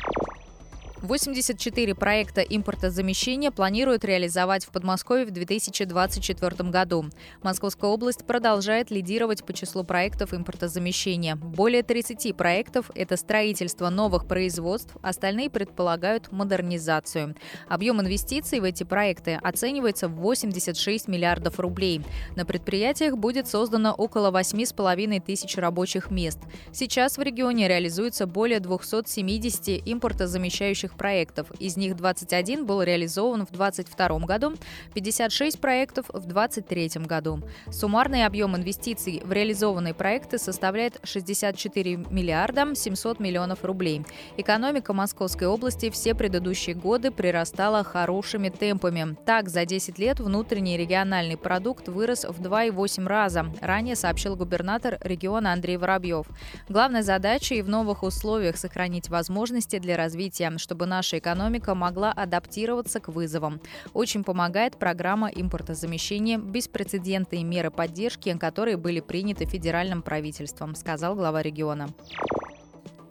84 1.03 1.95
проекта 1.95 2.41
импортозамещения 2.41 3.51
планируют 3.51 4.05
реализовать 4.05 4.65
в 4.65 4.71
Подмосковье 4.71 5.27
в 5.27 5.31
2024 5.31 6.71
году. 6.71 7.07
Московская 7.43 7.91
область 7.91 8.25
продолжает 8.27 8.91
лидировать 8.91 9.45
по 9.45 9.53
числу 9.53 9.85
проектов 9.85 10.33
импортозамещения. 10.33 11.37
Более 11.37 11.83
30 11.83 12.35
проектов– 12.35 12.91
это 12.95 13.17
строительство 13.17 13.91
новых 13.91 14.27
производств, 14.27 14.97
остальные 15.03 15.51
предполагают 15.51 16.33
модернизацию. 16.33 17.37
Объем 17.69 18.01
инвестиций 18.01 18.61
в 18.61 18.65
эти 18.65 18.85
проекты 18.85 19.39
оценивается 19.43 20.09
в 20.09 20.15
86 20.17 21.09
миллиардов 21.09 21.61
рублей. 21.61 22.03
На 22.37 22.47
предприятиях 22.47 23.17
будет 23.19 23.47
создано 23.49 23.93
около 23.93 24.31
8,5 24.31 25.21
тысяч 25.21 25.57
рабочих 25.57 26.11
мест. 26.11 26.39
Сейчас 26.73 27.19
в 27.19 27.23
регионе 27.23 27.69
реализуется 27.69 28.27
более 28.27 28.61
270 28.61 29.83
импортозамещающих 29.87 30.86
текущих 30.87 30.97
проектов. 30.97 31.51
Из 31.61 31.77
них 31.77 31.97
21 31.97 32.67
был 32.67 32.83
реализован 32.83 33.47
в 33.47 33.53
2022 33.53 34.19
году, 34.27 34.55
56 34.95 35.61
проектов 35.61 36.07
в 36.09 36.27
2023 36.27 37.07
году. 37.07 37.41
Суммарный 37.71 38.25
объем 38.25 38.57
инвестиций 38.57 39.23
в 39.25 39.33
реализованные 39.33 39.95
проекты 39.95 40.39
составляет 40.39 41.01
64 41.05 41.97
миллиарда 42.11 42.75
700 42.75 43.21
миллионов 43.21 43.65
рублей. 43.65 44.05
Экономика 44.37 44.93
Московской 44.93 45.49
области 45.49 45.91
все 45.91 46.15
предыдущие 46.15 46.75
годы 46.75 47.11
прирастала 47.11 47.85
хорошими 47.85 48.49
темпами. 48.49 49.17
Так, 49.27 49.49
за 49.49 49.65
10 49.65 49.99
лет 49.99 50.21
внутренний 50.21 50.77
региональный 50.77 51.37
продукт 51.37 51.89
вырос 51.89 52.25
в 52.25 52.41
2,8 52.41 53.07
раза, 53.07 53.47
ранее 53.61 53.97
сообщил 53.97 54.37
губернатор 54.37 54.99
региона 55.03 55.53
Андрей 55.53 55.77
Воробьев. 55.77 56.27
Главной 56.69 57.03
задачей 57.03 57.63
в 57.63 57.69
новых 57.69 58.03
условиях 58.03 58.57
сохранить 58.57 59.09
возможности 59.09 59.79
для 59.79 59.97
развития, 59.97 60.47
чтобы 60.59 60.76
чтобы 60.77 60.91
наша 60.91 61.17
экономика 61.17 61.75
могла 61.75 62.13
адаптироваться 62.13 63.01
к 63.01 63.09
вызовам. 63.09 63.63
Очень 63.95 64.25
помогает 64.25 64.77
программа 64.79 65.29
импортозамещения, 65.29 66.37
беспрецедентные 66.37 67.45
меры 67.45 67.71
поддержки, 67.71 68.37
которые 68.37 68.77
были 68.77 69.01
приняты 69.01 69.47
федеральным 69.47 70.03
правительством, 70.03 70.75
сказал 70.75 71.15
глава 71.15 71.41
региона. 71.41 71.89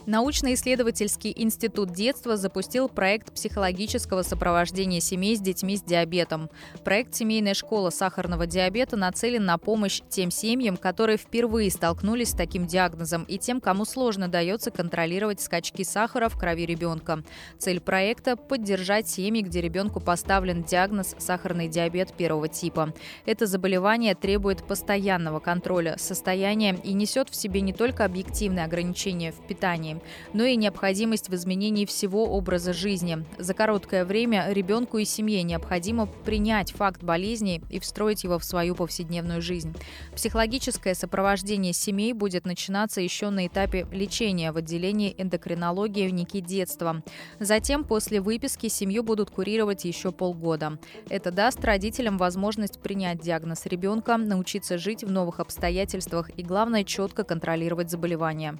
Научно-исследовательский 0.05 1.33
институт 1.35 1.91
детства 1.91 2.37
запустил 2.37 2.87
проект 2.87 3.33
психологического 3.33 4.21
сопровождения 4.21 4.99
семей 4.99 5.35
с 5.35 5.39
детьми 5.39 5.77
с 5.77 5.81
диабетом. 5.81 6.51
Проект 6.83 7.15
«Семейная 7.15 7.55
школа 7.55 7.89
сахарного 7.89 8.45
диабета» 8.45 8.97
нацелен 8.97 9.45
на 9.45 9.57
помощь 9.57 10.01
тем 10.07 10.29
семьям, 10.29 10.77
которые 10.77 11.17
впервые 11.17 11.71
столкнулись 11.71 12.29
с 12.29 12.35
таким 12.35 12.67
диагнозом, 12.67 13.23
и 13.23 13.39
тем, 13.39 13.59
кому 13.59 13.83
сложно 13.83 14.27
дается 14.27 14.69
контролировать 14.69 15.41
скачки 15.41 15.83
сахара 15.83 16.29
в 16.29 16.37
крови 16.37 16.67
ребенка. 16.67 17.23
Цель 17.57 17.79
проекта– 17.79 18.35
поддержать 18.37 19.09
семьи, 19.09 19.41
где 19.41 19.59
ребенку 19.59 19.99
поставлен 19.99 20.63
диагноз 20.63 21.15
сахарный 21.17 21.67
диабет 21.67 22.13
первого 22.13 22.47
типа. 22.47 22.93
Это 23.25 23.47
заболевание 23.47 24.13
требует 24.13 24.67
постоянного 24.67 25.39
контроля 25.39 25.95
состояния 25.97 26.77
и 26.83 26.93
несет 26.93 27.29
в 27.29 27.35
себе 27.35 27.61
не 27.61 27.73
только 27.73 28.05
объективные 28.05 28.65
ограничения 28.65 29.31
в 29.31 29.47
питании, 29.47 29.94
но 30.33 30.43
и 30.43 30.55
необходимость 30.55 31.29
в 31.29 31.35
изменении 31.35 31.85
всего 31.85 32.25
образа 32.25 32.73
жизни. 32.73 33.25
За 33.37 33.53
короткое 33.53 34.05
время 34.05 34.47
ребенку 34.51 34.97
и 34.97 35.05
семье 35.05 35.43
необходимо 35.43 36.05
принять 36.05 36.71
факт 36.71 37.03
болезни 37.03 37.61
и 37.69 37.79
встроить 37.79 38.23
его 38.23 38.39
в 38.39 38.45
свою 38.45 38.75
повседневную 38.75 39.41
жизнь. 39.41 39.75
Психологическое 40.15 40.95
сопровождение 40.95 41.73
семей 41.73 42.13
будет 42.13 42.45
начинаться 42.45 43.01
еще 43.01 43.29
на 43.29 43.47
этапе 43.47 43.87
лечения 43.91 44.51
в 44.51 44.57
отделении 44.57 45.15
эндокринологии 45.17 46.07
в 46.07 46.13
НИКИ 46.13 46.41
детства. 46.41 47.03
Затем, 47.39 47.83
после 47.83 48.21
выписки, 48.21 48.67
семью 48.67 49.03
будут 49.03 49.29
курировать 49.29 49.85
еще 49.85 50.11
полгода. 50.11 50.77
Это 51.09 51.31
даст 51.31 51.63
родителям 51.63 52.17
возможность 52.17 52.79
принять 52.79 53.19
диагноз 53.19 53.65
ребенка, 53.65 54.17
научиться 54.17 54.77
жить 54.77 55.03
в 55.03 55.11
новых 55.11 55.39
обстоятельствах 55.39 56.29
и, 56.37 56.43
главное, 56.43 56.83
четко 56.83 57.23
контролировать 57.23 57.89
заболевание. 57.89 58.57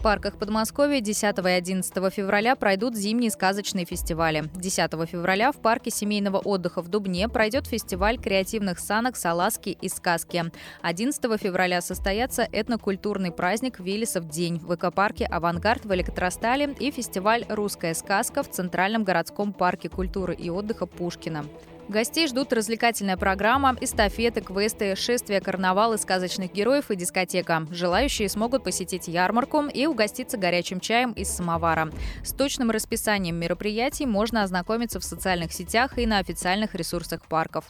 В 0.00 0.02
парках 0.02 0.38
Подмосковья 0.38 1.02
10 1.02 1.38
и 1.40 1.48
11 1.50 1.92
февраля 2.10 2.56
пройдут 2.56 2.96
зимние 2.96 3.30
сказочные 3.30 3.84
фестивали. 3.84 4.44
10 4.54 4.92
февраля 5.06 5.52
в 5.52 5.60
парке 5.60 5.90
семейного 5.90 6.38
отдыха 6.38 6.80
в 6.80 6.88
Дубне 6.88 7.28
пройдет 7.28 7.66
фестиваль 7.66 8.16
креативных 8.16 8.78
санок, 8.78 9.14
салазки 9.14 9.76
и 9.78 9.90
сказки. 9.90 10.46
11 10.80 11.22
февраля 11.38 11.82
состоятся 11.82 12.48
этнокультурный 12.50 13.30
праздник 13.30 13.78
«Велесов 13.78 14.26
день» 14.26 14.58
в 14.60 14.74
экопарке 14.74 15.26
«Авангард» 15.26 15.84
в 15.84 15.92
Электростале 15.92 16.74
и 16.80 16.90
фестиваль 16.90 17.44
«Русская 17.50 17.92
сказка» 17.92 18.42
в 18.42 18.50
Центральном 18.50 19.04
городском 19.04 19.52
парке 19.52 19.90
культуры 19.90 20.34
и 20.34 20.48
отдыха 20.48 20.86
Пушкина. 20.86 21.44
Гостей 21.90 22.28
ждут 22.28 22.52
развлекательная 22.52 23.16
программа, 23.16 23.76
эстафеты, 23.80 24.42
квесты, 24.42 24.94
шествия, 24.94 25.40
карнавалы 25.40 25.98
сказочных 25.98 26.52
героев 26.52 26.92
и 26.92 26.94
дискотека. 26.94 27.66
Желающие 27.72 28.28
смогут 28.28 28.62
посетить 28.62 29.08
ярмарку 29.08 29.62
и 29.64 29.86
угоститься 29.86 30.38
горячим 30.38 30.78
чаем 30.78 31.10
из 31.10 31.28
самовара. 31.30 31.90
С 32.22 32.32
точным 32.32 32.70
расписанием 32.70 33.34
мероприятий 33.34 34.06
можно 34.06 34.44
ознакомиться 34.44 35.00
в 35.00 35.04
социальных 35.04 35.52
сетях 35.52 35.98
и 35.98 36.06
на 36.06 36.18
официальных 36.18 36.76
ресурсах 36.76 37.26
парков. 37.26 37.64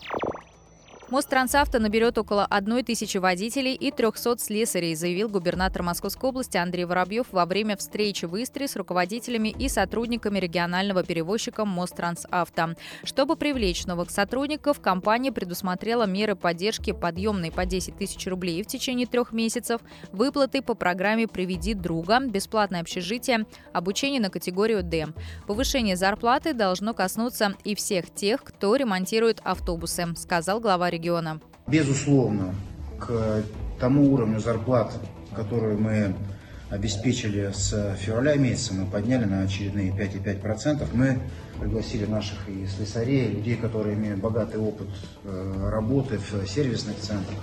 Мост 1.10 1.28
Трансавто 1.28 1.80
наберет 1.80 2.18
около 2.18 2.44
одной 2.44 2.84
тысячи 2.84 3.18
водителей 3.18 3.74
и 3.74 3.90
300 3.90 4.38
слесарей, 4.38 4.94
заявил 4.94 5.28
губернатор 5.28 5.82
Московской 5.82 6.28
области 6.28 6.56
Андрей 6.56 6.84
Воробьев 6.84 7.26
во 7.32 7.46
время 7.46 7.76
встречи 7.76 8.26
в 8.26 8.40
Истре 8.40 8.68
с 8.68 8.76
руководителями 8.76 9.48
и 9.48 9.68
сотрудниками 9.68 10.38
регионального 10.38 11.02
перевозчика 11.02 11.64
Мост 11.64 11.96
Трансавто. 11.96 12.76
Чтобы 13.02 13.34
привлечь 13.34 13.86
новых 13.86 14.10
сотрудников, 14.10 14.80
компания 14.80 15.32
предусмотрела 15.32 16.04
меры 16.04 16.36
поддержки 16.36 16.92
подъемной 16.92 17.50
по 17.50 17.64
10 17.64 17.96
тысяч 17.96 18.24
рублей 18.28 18.62
в 18.62 18.68
течение 18.68 19.08
трех 19.08 19.32
месяцев, 19.32 19.80
выплаты 20.12 20.62
по 20.62 20.74
программе 20.74 21.26
«Приведи 21.26 21.74
друга», 21.74 22.20
бесплатное 22.20 22.82
общежитие, 22.82 23.46
обучение 23.72 24.20
на 24.20 24.30
категорию 24.30 24.84
«Д». 24.84 25.08
Повышение 25.48 25.96
зарплаты 25.96 26.54
должно 26.54 26.94
коснуться 26.94 27.56
и 27.64 27.74
всех 27.74 28.14
тех, 28.14 28.44
кто 28.44 28.76
ремонтирует 28.76 29.40
автобусы, 29.42 30.06
сказал 30.14 30.60
глава 30.60 30.88
региона 30.88 30.99
региона? 31.00 31.40
Безусловно, 31.66 32.54
к 32.98 33.42
тому 33.78 34.12
уровню 34.12 34.38
зарплат, 34.38 34.92
который 35.34 35.76
мы 35.76 36.14
обеспечили 36.68 37.50
с 37.52 37.96
февраля 37.98 38.36
месяца, 38.36 38.74
мы 38.74 38.86
подняли 38.86 39.24
на 39.24 39.42
очередные 39.42 39.90
5,5%. 39.90 40.86
Мы 40.92 41.18
пригласили 41.58 42.06
наших 42.06 42.48
и 42.48 42.66
слесарей, 42.66 43.28
людей, 43.28 43.56
которые 43.56 43.96
имеют 43.96 44.20
богатый 44.20 44.60
опыт 44.60 44.88
э, 45.24 45.68
работы 45.70 46.18
в 46.18 46.46
сервисных 46.46 46.96
центрах. 46.98 47.38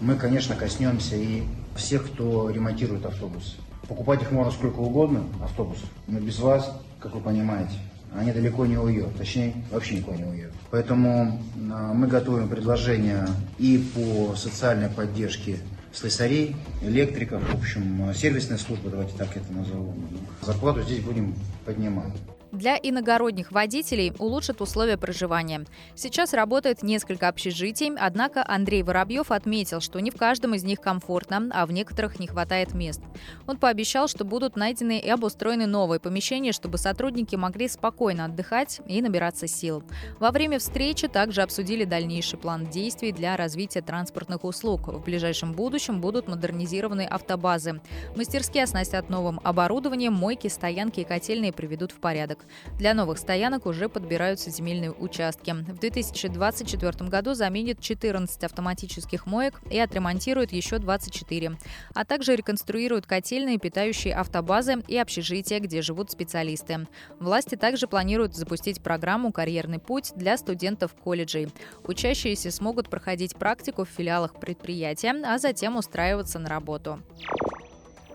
Мы, 0.00 0.16
конечно, 0.16 0.56
коснемся 0.56 1.16
и 1.16 1.42
всех, 1.76 2.06
кто 2.06 2.50
ремонтирует 2.50 3.06
автобусы. 3.06 3.56
Покупать 3.86 4.22
их 4.22 4.30
можно 4.30 4.52
сколько 4.52 4.78
угодно, 4.78 5.24
автобусов, 5.42 5.88
но 6.06 6.20
без 6.20 6.38
вас, 6.38 6.80
как 7.00 7.14
вы 7.14 7.20
понимаете, 7.20 7.74
они 8.14 8.32
далеко 8.32 8.66
не 8.66 8.76
уйдут, 8.76 9.16
точнее, 9.16 9.54
вообще 9.70 9.96
никуда 9.96 10.16
не 10.16 10.24
уйдут. 10.24 10.52
Поэтому 10.70 11.40
а, 11.72 11.92
мы 11.92 12.06
готовим 12.06 12.48
предложения 12.48 13.28
и 13.58 13.84
по 13.94 14.36
социальной 14.36 14.88
поддержке 14.88 15.58
слесарей, 15.92 16.56
электриков, 16.82 17.42
в 17.42 17.54
общем, 17.54 18.12
сервисная 18.14 18.58
служба, 18.58 18.90
давайте 18.90 19.16
так 19.16 19.36
это 19.36 19.52
назовем. 19.52 19.94
Зарплату 20.42 20.82
здесь 20.82 21.00
будем 21.00 21.34
поднимать. 21.64 22.12
Для 22.52 22.76
иногородних 22.76 23.52
водителей 23.52 24.12
улучшат 24.18 24.60
условия 24.60 24.96
проживания. 24.96 25.64
Сейчас 25.94 26.34
работает 26.34 26.82
несколько 26.82 27.28
общежитий, 27.28 27.92
однако 27.96 28.44
Андрей 28.46 28.82
Воробьев 28.82 29.30
отметил, 29.30 29.80
что 29.80 30.00
не 30.00 30.10
в 30.10 30.16
каждом 30.16 30.54
из 30.54 30.64
них 30.64 30.80
комфортно, 30.80 31.48
а 31.52 31.64
в 31.64 31.70
некоторых 31.70 32.18
не 32.18 32.26
хватает 32.26 32.74
мест. 32.74 33.00
Он 33.46 33.56
пообещал, 33.56 34.08
что 34.08 34.24
будут 34.24 34.56
найдены 34.56 34.98
и 34.98 35.08
обустроены 35.08 35.66
новые 35.66 36.00
помещения, 36.00 36.50
чтобы 36.50 36.78
сотрудники 36.78 37.36
могли 37.36 37.68
спокойно 37.68 38.24
отдыхать 38.24 38.80
и 38.84 39.00
набираться 39.00 39.46
сил. 39.46 39.84
Во 40.18 40.32
время 40.32 40.58
встречи 40.58 41.06
также 41.06 41.42
обсудили 41.42 41.84
дальнейший 41.84 42.38
план 42.38 42.66
действий 42.66 43.12
для 43.12 43.36
развития 43.36 43.80
транспортных 43.80 44.42
услуг. 44.42 44.88
В 44.88 45.04
ближайшем 45.04 45.52
будущем 45.52 46.00
будут 46.00 46.26
модернизированы 46.26 47.06
автобазы. 47.06 47.80
Мастерские 48.16 48.64
оснастят 48.64 49.08
новым 49.08 49.40
оборудованием, 49.44 50.14
мойки, 50.14 50.48
стоянки 50.48 51.00
и 51.00 51.04
котельные 51.04 51.52
приведут 51.52 51.92
в 51.92 52.00
порядок. 52.00 52.39
Для 52.78 52.94
новых 52.94 53.18
стоянок 53.18 53.66
уже 53.66 53.88
подбираются 53.88 54.50
земельные 54.50 54.92
участки. 54.92 55.50
В 55.50 55.78
2024 55.78 57.08
году 57.08 57.34
заменит 57.34 57.80
14 57.80 58.44
автоматических 58.44 59.26
моек 59.26 59.60
и 59.70 59.78
отремонтируют 59.78 60.52
еще 60.52 60.78
24, 60.78 61.58
а 61.94 62.04
также 62.04 62.36
реконструируют 62.36 63.06
котельные, 63.06 63.58
питающие 63.58 64.14
автобазы 64.14 64.82
и 64.88 64.96
общежития, 64.96 65.60
где 65.60 65.82
живут 65.82 66.10
специалисты. 66.10 66.86
Власти 67.18 67.54
также 67.54 67.86
планируют 67.86 68.34
запустить 68.34 68.82
программу 68.82 69.32
«Карьерный 69.32 69.78
путь» 69.78 70.12
для 70.16 70.36
студентов 70.36 70.94
колледжей. 70.94 71.48
Учащиеся 71.84 72.50
смогут 72.50 72.88
проходить 72.88 73.36
практику 73.36 73.84
в 73.84 73.88
филиалах 73.88 74.38
предприятия, 74.38 75.14
а 75.24 75.38
затем 75.38 75.76
устраиваться 75.76 76.38
на 76.38 76.48
работу. 76.48 77.02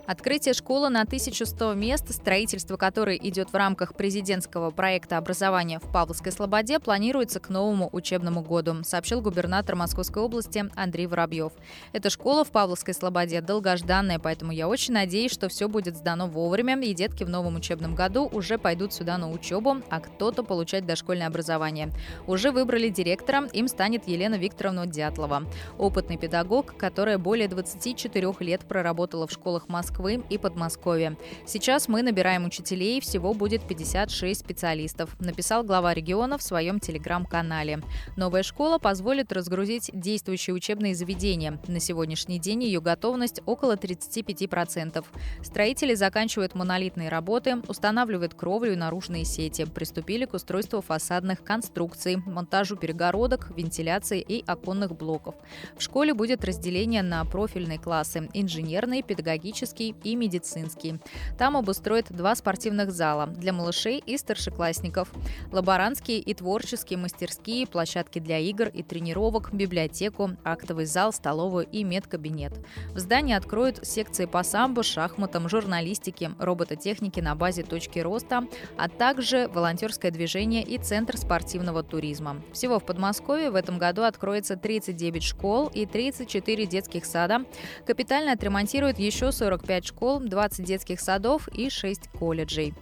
Открытие 0.07 0.53
школы 0.53 0.89
на 0.89 1.01
1100 1.01 1.73
мест, 1.73 2.13
строительство 2.13 2.77
которой 2.77 3.19
идет 3.23 3.51
в 3.51 3.55
рамках 3.55 3.95
президентского 3.95 4.69
проекта 4.69 5.17
образования 5.17 5.79
в 5.79 5.91
Павловской 5.91 6.31
Слободе, 6.31 6.77
планируется 6.79 7.39
к 7.39 7.49
новому 7.49 7.89
учебному 7.91 8.43
году, 8.43 8.83
сообщил 8.83 9.21
губернатор 9.21 9.75
Московской 9.75 10.21
области 10.21 10.65
Андрей 10.75 11.07
Воробьев. 11.07 11.53
Эта 11.91 12.11
школа 12.11 12.45
в 12.45 12.51
Павловской 12.51 12.93
Слободе 12.93 13.41
долгожданная, 13.41 14.19
поэтому 14.19 14.51
я 14.51 14.67
очень 14.67 14.93
надеюсь, 14.93 15.31
что 15.31 15.49
все 15.49 15.67
будет 15.67 15.97
сдано 15.97 16.27
вовремя, 16.27 16.79
и 16.79 16.93
детки 16.93 17.23
в 17.23 17.29
новом 17.29 17.55
учебном 17.55 17.95
году 17.95 18.29
уже 18.31 18.59
пойдут 18.59 18.93
сюда 18.93 19.17
на 19.17 19.31
учебу, 19.31 19.77
а 19.89 19.99
кто-то 19.99 20.43
получать 20.43 20.85
дошкольное 20.85 21.27
образование. 21.27 21.91
Уже 22.27 22.51
выбрали 22.51 22.89
директора, 22.89 23.47
им 23.53 23.67
станет 23.67 24.07
Елена 24.07 24.35
Викторовна 24.35 24.85
Дятлова. 24.85 25.45
Опытный 25.79 26.17
педагог, 26.17 26.77
которая 26.77 27.17
более 27.17 27.47
24 27.47 28.33
лет 28.41 28.61
проработала 28.65 29.25
в 29.25 29.31
школах 29.31 29.67
Москвы 29.67 29.94
Москвы 29.95 30.21
и 30.29 30.37
Подмосковья. 30.37 31.15
Сейчас 31.45 31.87
мы 31.87 32.01
набираем 32.01 32.43
учителей, 32.45 32.99
всего 32.99 33.33
будет 33.33 33.65
56 33.65 34.41
специалистов, 34.41 35.15
написал 35.21 35.63
глава 35.63 35.93
региона 35.93 36.37
в 36.37 36.43
своем 36.43 36.81
телеграм-канале. 36.81 37.81
Новая 38.17 38.43
школа 38.43 38.77
позволит 38.77 39.31
разгрузить 39.31 39.91
действующие 39.93 40.53
учебные 40.53 40.95
заведения. 40.95 41.61
На 41.67 41.79
сегодняшний 41.79 42.39
день 42.39 42.63
ее 42.63 42.81
готовность 42.81 43.41
около 43.45 43.77
35%. 43.77 45.05
Строители 45.41 45.93
заканчивают 45.93 46.55
монолитные 46.55 47.07
работы, 47.07 47.61
устанавливают 47.69 48.33
кровлю 48.33 48.73
и 48.73 48.75
наружные 48.75 49.23
сети, 49.23 49.63
приступили 49.63 50.25
к 50.25 50.33
устройству 50.33 50.81
фасадных 50.81 51.41
конструкций, 51.41 52.17
монтажу 52.17 52.75
перегородок, 52.75 53.49
вентиляции 53.55 54.19
и 54.19 54.43
оконных 54.45 54.97
блоков. 54.97 55.35
В 55.77 55.81
школе 55.81 56.13
будет 56.13 56.43
разделение 56.43 57.01
на 57.01 57.23
профильные 57.23 57.79
классы– 57.79 58.29
инженерный, 58.33 59.01
педагогический 59.01 59.84
детский 59.85 60.09
и 60.09 60.15
медицинский. 60.15 60.99
Там 61.37 61.57
обустроят 61.57 62.07
два 62.09 62.35
спортивных 62.35 62.91
зала 62.91 63.27
для 63.27 63.53
малышей 63.53 64.01
и 64.05 64.17
старшеклассников, 64.17 65.11
лаборантские 65.51 66.19
и 66.19 66.33
творческие 66.33 66.97
мастерские, 66.97 67.67
площадки 67.67 68.19
для 68.19 68.39
игр 68.39 68.67
и 68.67 68.83
тренировок, 68.83 69.53
библиотеку, 69.53 70.31
актовый 70.43 70.85
зал, 70.85 71.13
столовую 71.13 71.67
и 71.71 71.83
медкабинет. 71.83 72.53
В 72.93 72.99
здании 72.99 73.35
откроют 73.35 73.85
секции 73.85 74.25
по 74.25 74.43
самбо, 74.43 74.83
шахматам, 74.83 75.49
журналистике, 75.49 76.31
робототехнике 76.39 77.21
на 77.21 77.35
базе 77.35 77.63
точки 77.63 77.99
роста, 77.99 78.47
а 78.77 78.89
также 78.89 79.47
волонтерское 79.47 80.11
движение 80.11 80.63
и 80.63 80.77
центр 80.77 81.17
спортивного 81.17 81.83
туризма. 81.83 82.41
Всего 82.53 82.79
в 82.79 82.85
Подмосковье 82.85 83.51
в 83.51 83.55
этом 83.55 83.77
году 83.77 84.03
откроется 84.03 84.55
39 84.55 85.23
школ 85.23 85.67
и 85.73 85.85
34 85.85 86.65
детских 86.65 87.05
сада. 87.05 87.45
Капитально 87.85 88.31
отремонтируют 88.33 88.99
еще 88.99 89.31
45 89.31 89.74
5 89.75 89.87
школ, 89.87 90.19
20 90.21 90.65
детских 90.65 91.01
садов 91.01 91.49
и 91.49 91.69
6 91.69 92.07
колледжей. 92.17 92.73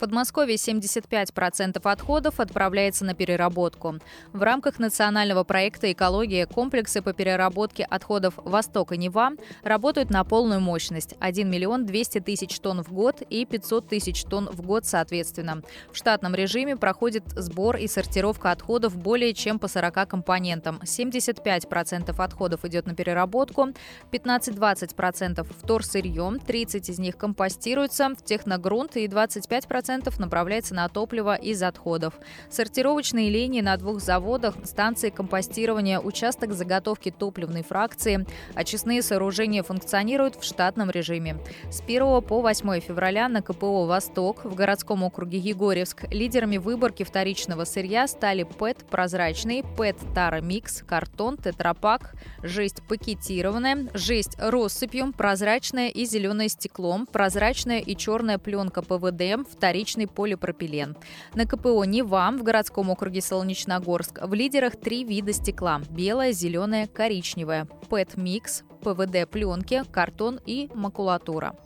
Подмосковье 0.00 0.56
75% 0.56 1.78
отходов 1.84 2.40
отправляется 2.40 3.04
на 3.04 3.12
переработку. 3.12 3.96
В 4.32 4.42
рамках 4.42 4.78
национального 4.78 5.44
проекта 5.44 5.92
«Экология» 5.92 6.46
комплексы 6.46 7.02
по 7.02 7.12
переработке 7.12 7.84
отходов 7.84 8.34
«Восток» 8.38 8.92
и 8.92 8.96
«Нева» 8.96 9.32
работают 9.62 10.08
на 10.08 10.24
полную 10.24 10.60
мощность– 10.60 11.16
1 11.20 11.50
миллион 11.50 11.84
200 11.84 12.20
тысяч 12.20 12.58
тонн 12.60 12.82
в 12.82 12.90
год 12.90 13.20
и 13.28 13.44
500 13.44 13.88
тысяч 13.88 14.24
тонн 14.24 14.48
в 14.50 14.62
год 14.62 14.86
соответственно. 14.86 15.60
В 15.92 15.96
штатном 15.98 16.34
режиме 16.34 16.76
проходит 16.76 17.24
сбор 17.36 17.76
и 17.76 17.86
сортировка 17.86 18.52
отходов 18.52 18.96
более 18.96 19.34
чем 19.34 19.58
по 19.58 19.68
40 19.68 20.08
компонентам. 20.08 20.80
75% 20.82 22.14
отходов 22.16 22.64
идет 22.64 22.86
на 22.86 22.94
переработку, 22.94 23.68
15-20% 24.12 25.46
вторсырье, 25.58 26.38
30 26.46 26.88
из 26.88 26.98
них 26.98 27.18
компостируются 27.18 28.08
в 28.08 28.24
техногрунт 28.24 28.96
и 28.96 29.06
25% 29.06 29.89
10% 29.90 30.14
направляется 30.18 30.74
на 30.74 30.88
топливо 30.88 31.34
из 31.34 31.62
отходов. 31.62 32.14
Сортировочные 32.48 33.30
линии 33.30 33.60
на 33.60 33.76
двух 33.76 34.00
заводах, 34.00 34.54
станции 34.64 35.10
компостирования, 35.10 36.00
участок 36.00 36.52
заготовки 36.52 37.10
топливной 37.10 37.62
фракции, 37.62 38.26
очистные 38.54 39.02
сооружения 39.02 39.62
функционируют 39.62 40.36
в 40.36 40.44
штатном 40.44 40.90
режиме. 40.90 41.38
С 41.70 41.80
1 41.80 42.22
по 42.22 42.40
8 42.40 42.80
февраля 42.80 43.28
на 43.28 43.42
КПО 43.42 43.86
«Восток» 43.86 44.44
в 44.44 44.54
городском 44.54 45.02
округе 45.02 45.38
Егорьевск 45.38 46.04
лидерами 46.10 46.58
выборки 46.58 47.02
вторичного 47.02 47.64
сырья 47.64 48.06
стали 48.06 48.44
ПЭТ 48.44 48.78
прозрачный, 48.90 49.64
ПЭТ 49.76 49.96
Тара 50.14 50.40
Микс, 50.40 50.82
картон, 50.86 51.36
тетрапак, 51.36 52.14
жесть 52.42 52.82
пакетированная, 52.88 53.88
жесть 53.94 54.36
россыпью, 54.38 55.12
прозрачное 55.12 55.88
и 55.88 56.04
зеленое 56.04 56.48
стеклом, 56.48 57.06
прозрачная 57.06 57.78
и 57.80 57.96
черная 57.96 58.38
пленка 58.38 58.82
ПВД, 58.82 59.48
вторичная 59.50 59.79
вторичный 59.80 60.06
полипропилен. 60.06 60.94
На 61.34 61.46
КПО 61.46 61.84
«Нева» 61.84 62.30
в 62.36 62.42
городском 62.42 62.90
округе 62.90 63.22
Солнечногорск 63.22 64.20
в 64.22 64.34
лидерах 64.34 64.76
три 64.76 65.04
вида 65.04 65.32
стекла– 65.32 65.80
белое, 65.90 66.32
зеленое, 66.32 66.86
коричневое, 66.86 67.66
ПЭТ-микс, 67.88 68.62
ПВД-пленки, 68.82 69.84
картон 69.90 70.38
и 70.44 70.68
макулатура. 70.74 71.56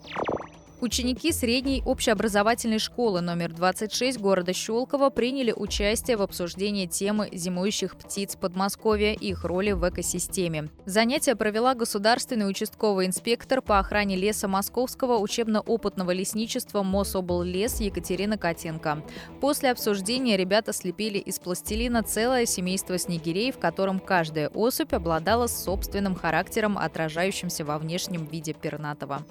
Ученики 0.85 1.33
средней 1.33 1.83
общеобразовательной 1.87 2.79
школы 2.79 3.23
номер 3.23 3.55
26 3.55 4.21
города 4.21 4.53
Щелково 4.53 5.09
приняли 5.09 5.51
участие 5.51 6.19
в 6.19 6.21
обсуждении 6.21 6.85
темы 6.85 7.31
зимующих 7.33 7.97
птиц 7.97 8.37
Подмосковья 8.37 9.15
и 9.15 9.31
их 9.31 9.45
роли 9.45 9.73
в 9.73 9.89
экосистеме. 9.89 10.69
Занятие 10.85 11.37
провела 11.37 11.75
государственный 11.75 12.47
участковый 12.47 13.07
инспектор 13.07 13.63
по 13.63 13.79
охране 13.79 14.15
леса 14.17 14.47
Московского 14.47 15.17
учебно-опытного 15.17 16.11
лесничества 16.11 16.83
Мособллес 16.83 17.81
Екатерина 17.81 18.37
Котенко. 18.37 19.03
После 19.41 19.71
обсуждения 19.71 20.37
ребята 20.37 20.75
слепили 20.75 21.17
из 21.17 21.39
пластилина 21.39 22.03
целое 22.03 22.45
семейство 22.45 22.99
снегирей, 22.99 23.53
в 23.53 23.59
котором 23.59 24.01
каждая 24.01 24.51
особь 24.51 24.93
обладала 24.93 25.47
собственным 25.47 26.15
характером, 26.15 26.77
отражающимся 26.77 27.65
во 27.65 27.79
внешнем 27.79 28.27
виде 28.27 28.53
пернатого. 28.53 29.25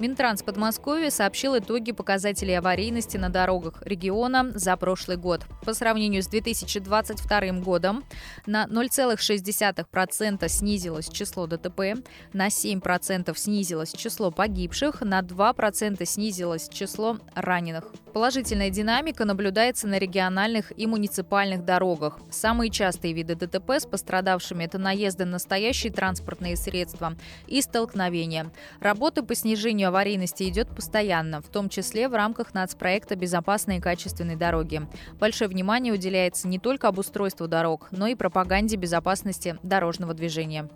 Минтранс 0.00 0.42
Подмосковья 0.42 1.10
сообщил 1.10 1.58
итоги 1.58 1.92
показателей 1.92 2.54
аварийности 2.54 3.18
на 3.18 3.28
дорогах 3.28 3.82
региона 3.82 4.50
за 4.54 4.74
прошлый 4.78 5.18
год. 5.18 5.44
По 5.62 5.74
сравнению 5.74 6.22
с 6.22 6.26
2022 6.26 7.60
годом 7.60 8.02
на 8.46 8.64
0,6% 8.64 10.48
снизилось 10.48 11.10
число 11.10 11.46
ДТП, 11.46 12.02
на 12.32 12.46
7% 12.48 13.36
снизилось 13.36 13.92
число 13.92 14.30
погибших, 14.30 15.02
на 15.02 15.20
2% 15.20 16.02
снизилось 16.06 16.70
число 16.70 17.18
раненых. 17.34 17.92
Положительная 18.14 18.70
динамика 18.70 19.26
наблюдается 19.26 19.86
на 19.86 19.98
региональных 19.98 20.72
и 20.78 20.86
муниципальных 20.86 21.66
дорогах. 21.66 22.18
Самые 22.30 22.70
частые 22.70 23.12
виды 23.12 23.34
ДТП 23.34 23.72
с 23.72 23.84
пострадавшими– 23.84 24.64
это 24.64 24.78
наезды 24.78 25.26
на 25.26 25.32
настоящие 25.32 25.92
транспортные 25.92 26.56
средства 26.56 27.14
и 27.46 27.60
столкновения. 27.60 28.50
Работы 28.80 29.22
по 29.22 29.34
снижению 29.34 29.89
аварийности 29.90 30.48
идет 30.48 30.68
постоянно, 30.68 31.40
в 31.42 31.48
том 31.48 31.68
числе 31.68 32.08
в 32.08 32.14
рамках 32.14 32.54
нацпроекта 32.54 33.14
«Безопасные 33.14 33.78
и 33.78 33.80
качественные 33.80 34.36
дороги». 34.36 34.82
Большое 35.18 35.50
внимание 35.50 35.92
уделяется 35.92 36.48
не 36.48 36.58
только 36.58 36.88
обустройству 36.88 37.46
дорог, 37.46 37.88
но 37.90 38.06
и 38.06 38.14
пропаганде 38.14 38.76
безопасности 38.76 39.58
дорожного 39.62 40.14
движения. 40.14 40.68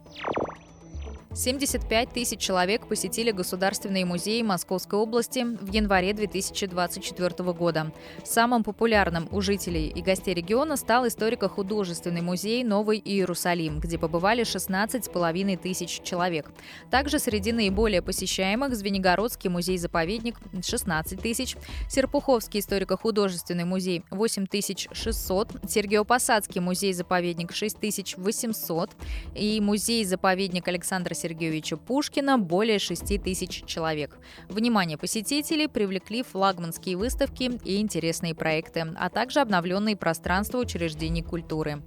75 1.34 2.10
тысяч 2.10 2.38
человек 2.38 2.86
посетили 2.86 3.32
Государственные 3.32 4.04
музеи 4.04 4.42
Московской 4.42 5.00
области 5.00 5.44
в 5.44 5.68
январе 5.72 6.12
2024 6.12 7.52
года. 7.52 7.92
Самым 8.22 8.62
популярным 8.62 9.26
у 9.32 9.40
жителей 9.40 9.88
и 9.88 10.00
гостей 10.00 10.32
региона 10.32 10.76
стал 10.76 11.08
историко-художественный 11.08 12.20
музей 12.20 12.62
«Новый 12.62 13.02
Иерусалим», 13.04 13.80
где 13.80 13.98
побывали 13.98 14.44
16,5 14.44 15.56
тысяч 15.56 16.02
человек. 16.04 16.52
Также 16.88 17.18
среди 17.18 17.50
наиболее 17.50 18.00
посещаемых 18.00 18.76
Звенигородский 18.76 19.50
музей-заповедник– 19.50 20.36
16 20.64 21.20
тысяч, 21.20 21.56
Серпуховский 21.90 22.60
историко-художественный 22.60 23.64
музей– 23.64 24.04
8 24.10 24.46
600, 24.92 25.48
Сергио-Посадский 25.64 26.60
музей-заповедник– 26.60 27.52
6 27.54 28.16
800 28.18 28.90
и 29.34 29.60
музей-заповедник 29.60 30.68
Александра 30.68 31.12
Сергеевича 31.24 31.78
Пушкина 31.78 32.38
более 32.38 32.78
6 32.78 33.22
тысяч 33.22 33.64
человек. 33.64 34.18
Внимание 34.50 34.98
посетителей 34.98 35.68
привлекли 35.68 36.22
флагманские 36.22 36.98
выставки 36.98 37.50
и 37.64 37.80
интересные 37.80 38.34
проекты, 38.34 38.84
а 38.96 39.08
также 39.08 39.40
обновленные 39.40 39.96
пространства 39.96 40.58
учреждений 40.58 41.22
культуры. 41.22 41.82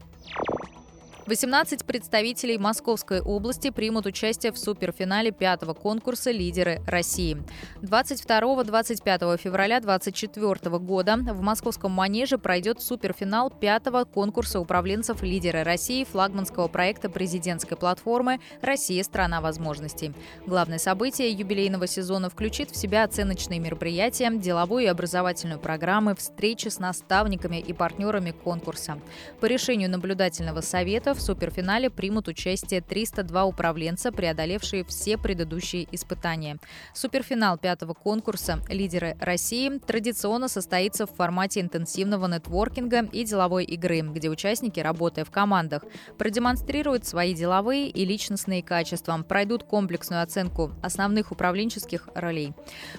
18 1.27 1.83
представителей 1.83 2.57
Московской 2.57 3.19
области 3.19 3.69
примут 3.69 4.05
участие 4.05 4.53
в 4.53 4.57
суперфинале 4.57 5.31
пятого 5.31 5.73
конкурса 5.73 6.31
«Лидеры 6.31 6.81
России». 6.87 7.43
22-25 7.81 9.37
февраля 9.37 9.81
2024 9.81 10.77
года 10.79 11.17
в 11.17 11.41
московском 11.41 11.91
манеже 11.91 12.37
пройдет 12.37 12.81
суперфинал 12.81 13.49
пятого 13.49 14.05
конкурса 14.05 14.61
управленцев 14.61 15.21
«Лидеры 15.21 15.63
России» 15.63 16.05
флагманского 16.05 16.69
проекта 16.69 17.09
президентской 17.09 17.75
платформы 17.75 18.39
«Россия– 18.61 19.03
страна 19.03 19.41
возможностей». 19.41 20.13
Главное 20.45 20.77
событие 20.77 21.29
юбилейного 21.29 21.87
сезона 21.87 22.29
включит 22.29 22.71
в 22.71 22.77
себя 22.77 23.03
оценочные 23.03 23.59
мероприятия, 23.59 24.31
деловую 24.31 24.85
и 24.85 24.87
образовательную 24.87 25.59
программы, 25.59 26.15
встречи 26.15 26.69
с 26.69 26.79
наставниками 26.79 27.57
и 27.57 27.73
партнерами 27.73 28.31
конкурса. 28.31 28.97
По 29.41 29.45
решению 29.45 29.89
наблюдательного 29.89 30.61
совета 30.61 31.16
в 31.17 31.21
суперфинале 31.21 31.89
примут 31.89 32.27
участие 32.27 32.81
302 32.81 33.45
управленца, 33.45 34.11
преодолевшие 34.11 34.85
все 34.85 35.17
предыдущие 35.17 35.87
испытания. 35.91 36.57
Суперфинал 36.93 37.57
пятого 37.57 37.93
конкурса 37.93 38.61
«Лидеры 38.69 39.17
России» 39.19 39.79
традиционно 39.79 40.47
состоится 40.47 41.05
в 41.05 41.11
формате 41.11 41.61
интенсивного 41.61 42.27
нетворкинга 42.27 43.09
и 43.11 43.23
деловой 43.23 43.65
игры, 43.65 44.01
где 44.01 44.29
участники, 44.29 44.79
работая 44.79 45.25
в 45.25 45.31
командах, 45.31 45.83
продемонстрируют 46.17 47.05
свои 47.05 47.33
деловые 47.33 47.89
и 47.89 48.05
личностные 48.05 48.61
качества, 48.61 49.17
пройдут 49.27 49.63
комплексную 49.63 50.21
оценку 50.21 50.71
основных 50.81 51.31
управленческих 51.31 52.09
ролей. 52.13 52.53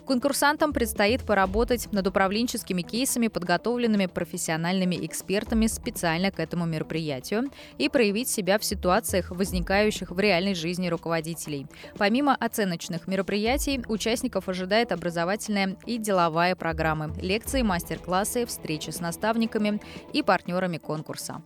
Конкурсантам 0.06 0.72
предстоит 0.72 1.22
поработать 1.22 1.92
над 1.92 2.06
управленческими 2.06 2.82
кейсами, 2.82 3.28
подготовленными 3.28 4.06
профессиональными 4.06 5.06
экспертами 5.06 5.68
специально 5.68 6.32
к 6.32 6.40
этому 6.40 6.66
мероприятию, 6.66 7.50
и 7.78 7.88
проявить 7.88 8.07
проявить 8.08 8.28
себя 8.30 8.58
в 8.58 8.64
ситуациях, 8.64 9.30
возникающих 9.30 10.10
в 10.10 10.18
реальной 10.18 10.54
жизни 10.54 10.88
руководителей. 10.88 11.66
Помимо 11.98 12.34
оценочных 12.34 13.06
мероприятий, 13.06 13.82
участников 13.86 14.48
ожидает 14.48 14.92
образовательная 14.92 15.76
и 15.84 15.98
деловая 15.98 16.56
программы, 16.56 17.12
лекции, 17.20 17.60
мастер-классы, 17.60 18.46
встречи 18.46 18.88
с 18.88 19.00
наставниками 19.00 19.78
и 20.14 20.22
партнерами 20.22 20.78
конкурса. 20.78 21.42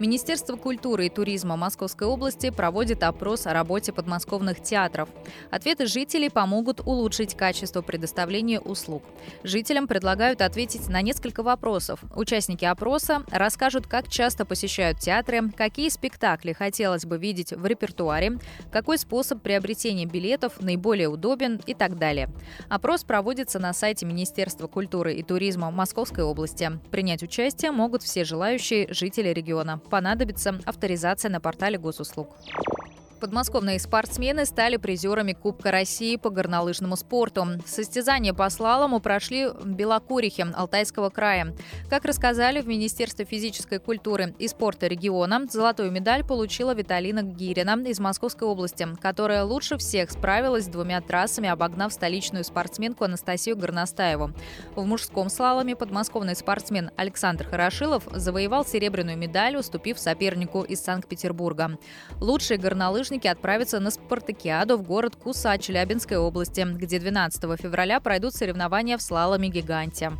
Министерство 0.00 0.56
культуры 0.56 1.06
и 1.06 1.10
туризма 1.10 1.56
Московской 1.56 2.08
области 2.08 2.48
проводит 2.48 3.02
опрос 3.02 3.46
о 3.46 3.52
работе 3.52 3.92
подмосковных 3.92 4.62
театров. 4.62 5.10
Ответы 5.50 5.84
жителей 5.84 6.30
помогут 6.30 6.80
улучшить 6.80 7.36
качество 7.36 7.82
предоставления 7.82 8.60
услуг. 8.60 9.02
Жителям 9.44 9.86
предлагают 9.86 10.40
ответить 10.40 10.88
на 10.88 11.02
несколько 11.02 11.42
вопросов. 11.42 12.00
Участники 12.16 12.64
опроса 12.64 13.24
расскажут, 13.30 13.86
как 13.88 14.08
часто 14.08 14.46
посещают 14.46 15.00
театры, 15.00 15.50
какие 15.54 15.90
спектакли 15.90 16.54
хотелось 16.54 17.04
бы 17.04 17.18
видеть 17.18 17.52
в 17.52 17.66
репертуаре, 17.66 18.38
какой 18.72 18.96
способ 18.96 19.42
приобретения 19.42 20.06
билетов 20.06 20.62
наиболее 20.62 21.08
удобен 21.08 21.60
и 21.66 21.74
так 21.74 21.98
далее. 21.98 22.30
Опрос 22.70 23.04
проводится 23.04 23.58
на 23.58 23.74
сайте 23.74 24.06
Министерства 24.06 24.66
культуры 24.66 25.12
и 25.12 25.22
туризма 25.22 25.70
Московской 25.70 26.24
области. 26.24 26.70
Принять 26.90 27.22
участие 27.22 27.70
могут 27.70 28.02
все 28.02 28.24
желающие 28.24 28.90
жители 28.94 29.28
региона 29.28 29.78
понадобится 29.90 30.58
авторизация 30.64 31.30
на 31.30 31.40
портале 31.40 31.76
госуслуг. 31.76 32.34
Подмосковные 33.20 33.78
спортсмены 33.78 34.46
стали 34.46 34.78
призерами 34.78 35.34
Кубка 35.34 35.70
России 35.70 36.16
по 36.16 36.30
горнолыжному 36.30 36.96
спорту. 36.96 37.46
Состязания 37.66 38.32
по 38.32 38.48
слалому 38.48 38.98
прошли 38.98 39.48
в 39.48 39.66
Белокурихе 39.66 40.44
Алтайского 40.54 41.10
края. 41.10 41.54
Как 41.90 42.06
рассказали 42.06 42.62
в 42.62 42.66
Министерстве 42.66 43.26
физической 43.26 43.78
культуры 43.78 44.34
и 44.38 44.48
спорта 44.48 44.86
региона, 44.86 45.46
золотую 45.50 45.90
медаль 45.90 46.24
получила 46.24 46.74
Виталина 46.74 47.22
Гирина 47.22 47.76
из 47.86 48.00
Московской 48.00 48.48
области, 48.48 48.88
которая 49.02 49.44
лучше 49.44 49.76
всех 49.76 50.10
справилась 50.10 50.64
с 50.64 50.68
двумя 50.68 51.02
трассами, 51.02 51.50
обогнав 51.50 51.92
столичную 51.92 52.44
спортсменку 52.44 53.04
Анастасию 53.04 53.54
Горностаеву. 53.54 54.32
В 54.74 54.84
мужском 54.86 55.28
слаломе 55.28 55.76
подмосковный 55.76 56.34
спортсмен 56.34 56.90
Александр 56.96 57.44
Хорошилов 57.44 58.04
завоевал 58.12 58.64
серебряную 58.64 59.18
медаль, 59.18 59.56
уступив 59.56 59.98
сопернику 59.98 60.62
из 60.62 60.80
Санкт-Петербурга. 60.80 61.78
Лучший 62.18 62.56
горнолыжный 62.56 63.09
лыжники 63.10 63.26
отправятся 63.26 63.80
на 63.80 63.90
спартакиаду 63.90 64.76
в 64.76 64.82
город 64.82 65.16
Куса 65.16 65.58
Челябинской 65.58 66.16
области, 66.16 66.64
где 66.64 67.00
12 67.00 67.42
февраля 67.60 67.98
пройдут 67.98 68.34
соревнования 68.34 68.96
в 68.96 69.02
слаломе-гиганте. 69.02 70.12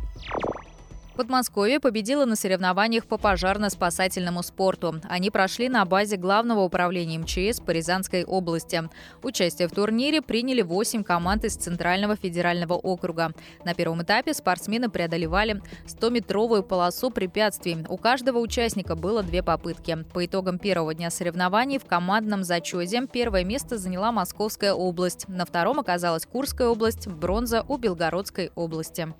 Подмосковье 1.15 1.79
победило 1.79 2.25
на 2.25 2.35
соревнованиях 2.35 3.05
по 3.05 3.15
пожарно-спасательному 3.15 4.43
спорту. 4.43 5.01
Они 5.09 5.29
прошли 5.29 5.67
на 5.67 5.83
базе 5.85 6.15
Главного 6.15 6.61
управления 6.61 7.19
МЧС 7.19 7.59
по 7.59 7.71
Рязанской 7.71 8.23
области. 8.23 8.89
Участие 9.21 9.67
в 9.67 9.71
турнире 9.71 10.21
приняли 10.21 10.61
8 10.61 11.03
команд 11.03 11.43
из 11.43 11.55
Центрального 11.55 12.15
федерального 12.15 12.75
округа. 12.75 13.33
На 13.65 13.73
первом 13.73 14.03
этапе 14.03 14.33
спортсмены 14.33 14.89
преодолевали 14.89 15.61
100-метровую 15.85 16.63
полосу 16.63 17.11
препятствий. 17.11 17.85
У 17.89 17.97
каждого 17.97 18.39
участника 18.39 18.95
было 18.95 19.21
две 19.21 19.43
попытки. 19.43 20.05
По 20.13 20.25
итогам 20.25 20.59
первого 20.59 20.93
дня 20.93 21.09
соревнований 21.09 21.77
в 21.77 21.85
командном 21.85 22.43
зачете 22.43 23.05
первое 23.11 23.43
место 23.43 23.77
заняла 23.77 24.11
Московская 24.11 24.73
область. 24.73 25.27
На 25.27 25.45
втором 25.45 25.79
оказалась 25.79 26.25
Курская 26.25 26.69
область, 26.69 27.07
бронза 27.07 27.65
у 27.67 27.77
Белгородской 27.77 28.51
области. 28.55 29.13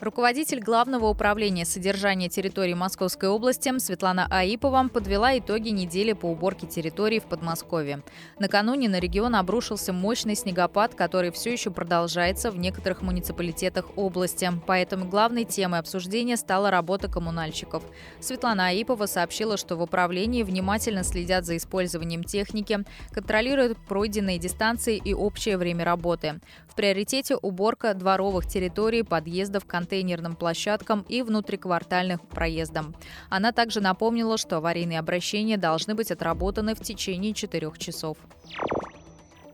Руководитель 0.00 0.60
Главного 0.60 1.06
управления 1.06 1.64
содержания 1.64 2.28
территории 2.28 2.74
Московской 2.74 3.28
области 3.28 3.76
Светлана 3.80 4.28
Аипова 4.30 4.86
подвела 4.86 5.36
итоги 5.36 5.70
недели 5.70 6.12
по 6.12 6.26
уборке 6.26 6.68
территории 6.68 7.18
в 7.18 7.24
Подмосковье. 7.24 8.04
Накануне 8.38 8.88
на 8.88 9.00
регион 9.00 9.34
обрушился 9.34 9.92
мощный 9.92 10.36
снегопад, 10.36 10.94
который 10.94 11.32
все 11.32 11.52
еще 11.52 11.72
продолжается 11.72 12.52
в 12.52 12.58
некоторых 12.58 13.02
муниципалитетах 13.02 13.86
области. 13.96 14.48
Поэтому 14.68 15.04
главной 15.04 15.44
темой 15.44 15.80
обсуждения 15.80 16.36
стала 16.36 16.70
работа 16.70 17.08
коммунальщиков. 17.08 17.82
Светлана 18.20 18.68
Аипова 18.68 19.06
сообщила, 19.06 19.56
что 19.56 19.74
в 19.74 19.82
управлении 19.82 20.44
внимательно 20.44 21.02
следят 21.02 21.44
за 21.44 21.56
использованием 21.56 22.22
техники, 22.22 22.84
контролируют 23.10 23.76
пройденные 23.88 24.38
дистанции 24.38 24.96
и 24.96 25.12
общее 25.12 25.56
время 25.56 25.84
работы. 25.84 26.38
В 26.68 26.76
приоритете 26.76 27.34
уборка 27.34 27.94
дворовых 27.94 28.46
территорий, 28.46 29.02
подъездов, 29.02 29.64
контактов 29.64 29.87
контейнерным 29.88 30.36
площадкам 30.36 31.04
и 31.08 31.22
внутриквартальных 31.22 32.20
проездам. 32.20 32.94
Она 33.30 33.52
также 33.52 33.80
напомнила, 33.80 34.36
что 34.36 34.58
аварийные 34.58 34.98
обращения 34.98 35.56
должны 35.56 35.94
быть 35.94 36.10
отработаны 36.10 36.74
в 36.74 36.80
течение 36.80 37.32
четырех 37.32 37.78
часов. 37.78 38.18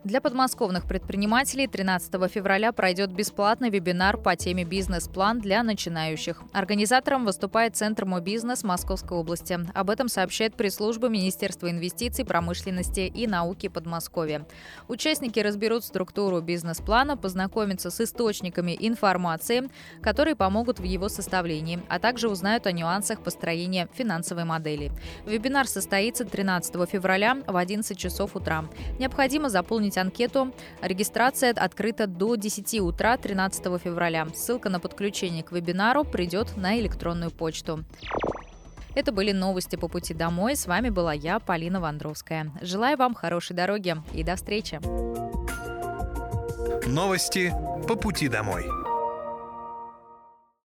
Для 0.05 0.21
подмосковных 0.21 0.87
предпринимателей 0.87 1.67
13 1.67 2.31
февраля 2.31 2.73
пройдет 2.73 3.11
бесплатный 3.11 3.71
вебинар 3.71 4.19
по 4.19 4.37
теме 4.37 4.63
«Бизнес-план 4.63 5.41
для 5.41 5.63
начинающих». 5.63 6.43
Организатором 6.53 7.25
выступает 7.25 7.75
Центр 7.75 8.05
«Мой 8.05 8.21
бизнес» 8.21 8.65
Московской 8.65 9.17
области. 9.17 9.59
Об 9.73 9.89
этом 9.89 10.09
сообщает 10.09 10.57
пресс-служба 10.57 11.09
Министерства 11.09 11.71
инвестиций, 11.71 12.27
промышленности 12.27 13.01
и 13.01 13.27
науки 13.27 13.69
Подмосковья. 13.69 14.47
Участники 14.89 15.41
разберут 15.41 15.87
структуру 15.87 16.43
бизнес-плана, 16.43 17.17
познакомятся 17.17 17.91
с 17.91 17.99
источниками 18.03 18.77
информации, 18.79 19.71
которые 20.03 20.37
помогут 20.37 20.81
в 20.81 20.85
его 20.85 21.09
составлении, 21.09 21.83
а 21.89 21.99
также 21.99 22.29
узнают 22.29 22.67
о 22.67 22.73
нюансах 22.73 23.23
построения 23.23 23.89
финансовой 23.95 24.45
модели. 24.45 24.93
Вебинар 25.25 25.67
состоится 25.67 26.27
13 26.27 26.91
февраля 26.91 27.39
в 27.47 27.57
11 27.57 27.97
часов 27.97 28.37
утра. 28.37 28.67
Необходимо 28.99 29.49
заполнить 29.49 29.94
заполнить 29.95 29.99
анкету. 29.99 30.53
Регистрация 30.83 31.53
открыта 31.53 32.07
до 32.07 32.37
10 32.37 32.81
утра 32.81 33.17
13 33.17 33.81
февраля. 33.81 34.27
Ссылка 34.35 34.69
на 34.69 34.81
подключение 34.81 35.43
к 35.43 35.53
вебинару 35.53 36.05
придет 36.05 36.57
на 36.57 36.79
электронную 36.79 37.31
почту. 37.31 37.85
Это 38.95 39.11
были 39.11 39.33
новости 39.33 39.77
по 39.77 39.89
пути 39.89 40.15
домой. 40.15 40.55
С 40.55 40.67
вами 40.67 40.89
была 40.89 41.13
я, 41.13 41.41
Полина 41.41 41.81
Вандровская. 41.81 42.53
Желаю 42.61 42.97
вам 42.97 43.15
хорошей 43.15 43.57
дороги 43.57 43.97
и 44.13 44.23
до 44.23 44.37
встречи. 44.37 44.81
Новости 46.87 47.53
по 47.89 47.97
пути 47.97 48.29
домой. 48.29 48.65